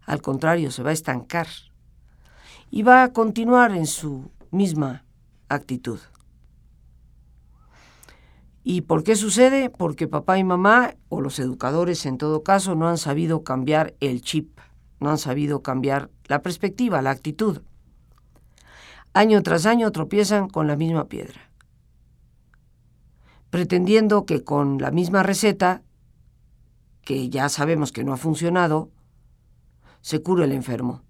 Al 0.04 0.20
contrario, 0.22 0.72
se 0.72 0.82
va 0.82 0.90
a 0.90 0.92
estancar 0.92 1.46
y 2.70 2.82
va 2.82 3.02
a 3.02 3.12
continuar 3.12 3.72
en 3.72 3.86
su 3.86 4.30
misma 4.50 5.04
actitud. 5.48 5.98
¿Y 8.62 8.82
por 8.82 9.02
qué 9.02 9.16
sucede? 9.16 9.70
Porque 9.70 10.06
papá 10.06 10.38
y 10.38 10.44
mamá, 10.44 10.94
o 11.08 11.20
los 11.20 11.38
educadores 11.38 12.06
en 12.06 12.18
todo 12.18 12.42
caso, 12.42 12.74
no 12.74 12.88
han 12.88 12.98
sabido 12.98 13.42
cambiar 13.42 13.94
el 14.00 14.22
chip, 14.22 14.58
no 15.00 15.10
han 15.10 15.18
sabido 15.18 15.62
cambiar 15.62 16.10
la 16.26 16.42
perspectiva, 16.42 17.02
la 17.02 17.10
actitud. 17.10 17.62
Año 19.12 19.42
tras 19.42 19.66
año 19.66 19.90
tropiezan 19.90 20.48
con 20.48 20.66
la 20.66 20.76
misma 20.76 21.08
piedra 21.08 21.50
pretendiendo 23.50 24.24
que 24.24 24.42
con 24.44 24.78
la 24.78 24.92
misma 24.92 25.22
receta, 25.22 25.82
que 27.02 27.28
ya 27.28 27.48
sabemos 27.48 27.92
que 27.92 28.04
no 28.04 28.12
ha 28.12 28.16
funcionado, 28.16 28.90
se 30.00 30.22
cure 30.22 30.44
el 30.44 30.52
enfermo. 30.52 31.02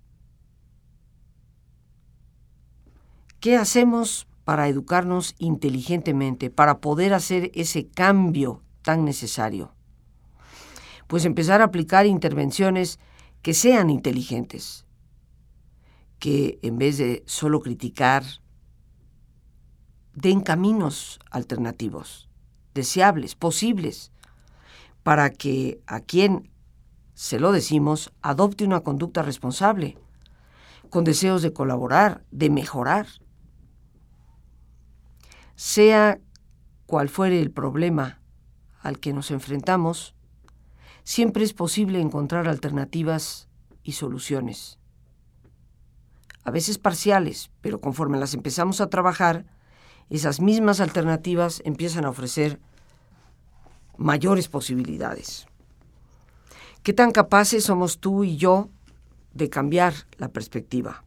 ¿Qué 3.40 3.56
hacemos 3.56 4.26
para 4.44 4.68
educarnos 4.68 5.34
inteligentemente, 5.38 6.50
para 6.50 6.78
poder 6.80 7.14
hacer 7.14 7.50
ese 7.54 7.88
cambio 7.88 8.62
tan 8.82 9.06
necesario? 9.06 9.72
Pues 11.06 11.24
empezar 11.24 11.62
a 11.62 11.64
aplicar 11.64 12.04
intervenciones 12.04 12.98
que 13.40 13.54
sean 13.54 13.88
inteligentes, 13.88 14.84
que 16.18 16.58
en 16.60 16.76
vez 16.76 16.98
de 16.98 17.22
solo 17.24 17.60
criticar, 17.60 18.24
den 20.12 20.42
caminos 20.42 21.18
alternativos 21.30 22.28
deseables, 22.74 23.36
posibles, 23.36 24.12
para 25.02 25.30
que 25.30 25.80
a 25.86 26.00
quien 26.00 26.50
se 27.14 27.40
lo 27.40 27.52
decimos 27.52 28.12
adopte 28.20 28.64
una 28.64 28.80
conducta 28.80 29.22
responsable, 29.22 29.96
con 30.90 31.04
deseos 31.04 31.40
de 31.40 31.54
colaborar, 31.54 32.22
de 32.30 32.50
mejorar. 32.50 33.06
Sea 35.60 36.18
cual 36.86 37.10
fuere 37.10 37.38
el 37.38 37.50
problema 37.50 38.18
al 38.80 38.98
que 38.98 39.12
nos 39.12 39.30
enfrentamos, 39.30 40.14
siempre 41.04 41.44
es 41.44 41.52
posible 41.52 42.00
encontrar 42.00 42.48
alternativas 42.48 43.46
y 43.82 43.92
soluciones. 43.92 44.78
A 46.44 46.50
veces 46.50 46.78
parciales, 46.78 47.50
pero 47.60 47.78
conforme 47.78 48.18
las 48.18 48.32
empezamos 48.32 48.80
a 48.80 48.88
trabajar, 48.88 49.44
esas 50.08 50.40
mismas 50.40 50.80
alternativas 50.80 51.60
empiezan 51.66 52.06
a 52.06 52.08
ofrecer 52.08 52.58
mayores 53.98 54.48
posibilidades. 54.48 55.46
¿Qué 56.82 56.94
tan 56.94 57.10
capaces 57.12 57.64
somos 57.64 57.98
tú 57.98 58.24
y 58.24 58.38
yo 58.38 58.70
de 59.34 59.50
cambiar 59.50 59.92
la 60.16 60.28
perspectiva? 60.28 61.04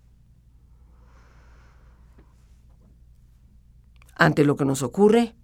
Ante 4.15 4.43
lo 4.43 4.55
que 4.55 4.65
nos 4.65 4.83
ocurre, 4.83 5.35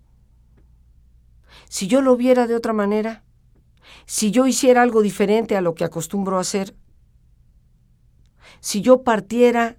si 1.68 1.88
yo 1.88 2.02
lo 2.02 2.16
viera 2.16 2.48
de 2.48 2.56
otra 2.56 2.74
manera, 2.74 3.24
si 4.06 4.32
yo 4.32 4.48
hiciera 4.48 4.82
algo 4.82 5.02
diferente 5.02 5.56
a 5.56 5.62
lo 5.62 5.76
que 5.76 5.84
acostumbro 5.84 6.40
hacer, 6.40 6.76
si 8.60 8.82
yo 8.82 9.04
partiera 9.04 9.78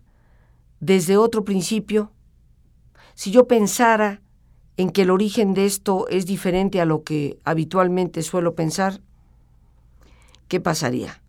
desde 0.80 1.16
otro 1.16 1.44
principio, 1.44 2.12
si 3.14 3.30
yo 3.30 3.46
pensara 3.46 4.22
en 4.76 4.90
que 4.90 5.02
el 5.02 5.10
origen 5.10 5.52
de 5.52 5.66
esto 5.66 6.08
es 6.08 6.26
diferente 6.26 6.80
a 6.80 6.86
lo 6.86 7.02
que 7.02 7.38
habitualmente 7.44 8.22
suelo 8.22 8.54
pensar, 8.54 9.00
¿qué 10.48 10.60
pasaría? 10.60 11.22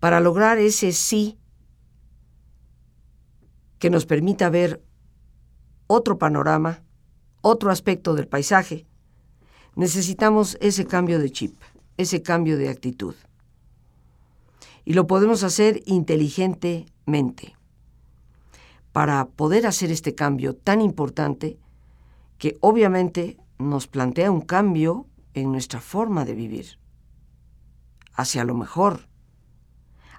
Para 0.00 0.18
lograr 0.18 0.58
ese 0.58 0.92
sí 0.92 1.38
que 3.78 3.90
nos 3.90 4.06
permita 4.06 4.50
ver 4.50 4.82
otro 5.92 6.16
panorama, 6.16 6.82
otro 7.42 7.70
aspecto 7.70 8.14
del 8.14 8.26
paisaje, 8.26 8.86
necesitamos 9.76 10.56
ese 10.60 10.86
cambio 10.86 11.18
de 11.18 11.30
chip, 11.30 11.60
ese 11.98 12.22
cambio 12.22 12.56
de 12.56 12.70
actitud. 12.70 13.14
Y 14.84 14.94
lo 14.94 15.06
podemos 15.06 15.42
hacer 15.42 15.82
inteligentemente. 15.84 17.56
Para 18.92 19.26
poder 19.26 19.66
hacer 19.66 19.90
este 19.90 20.14
cambio 20.14 20.54
tan 20.54 20.80
importante 20.80 21.58
que 22.38 22.56
obviamente 22.60 23.36
nos 23.58 23.86
plantea 23.86 24.30
un 24.30 24.40
cambio 24.40 25.06
en 25.34 25.52
nuestra 25.52 25.80
forma 25.80 26.24
de 26.24 26.34
vivir, 26.34 26.78
hacia 28.14 28.44
lo 28.44 28.54
mejor, 28.54 29.08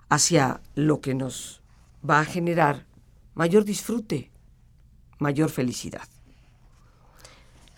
hacia 0.09 0.61
lo 0.75 1.01
que 1.01 1.15
nos 1.15 1.61
va 2.07 2.19
a 2.19 2.25
generar 2.25 2.85
mayor 3.33 3.65
disfrute, 3.65 4.32
mayor 5.23 5.49
felicidad. 5.49 6.07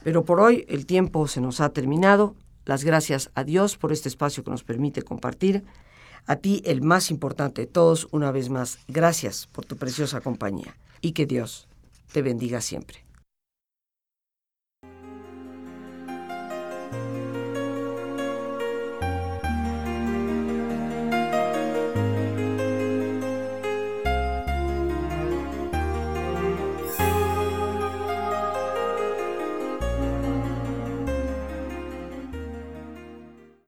Pero 0.04 0.26
por 0.26 0.40
hoy 0.42 0.66
el 0.68 0.86
tiempo 0.86 1.28
se 1.28 1.40
nos 1.40 1.62
ha 1.62 1.70
terminado. 1.70 2.36
Las 2.66 2.84
gracias 2.84 3.32
a 3.36 3.44
Dios 3.44 3.78
por 3.78 3.94
este 3.94 4.10
espacio 4.10 4.44
que 4.44 4.52
nos 4.52 4.64
permite 4.64 5.04
compartir. 5.04 5.64
A 6.28 6.36
ti, 6.36 6.62
el 6.66 6.82
más 6.82 7.12
importante 7.12 7.62
de 7.62 7.68
todos, 7.68 8.08
una 8.12 8.32
vez 8.32 8.50
más, 8.50 8.80
gracias 8.88 9.48
por 9.48 9.66
tu 9.66 9.78
preciosa 9.78 10.22
compañía 10.22 10.76
y 11.02 11.12
que 11.14 11.26
Dios 11.26 11.68
te 12.12 12.22
bendiga 12.24 12.62
siempre. 12.62 13.05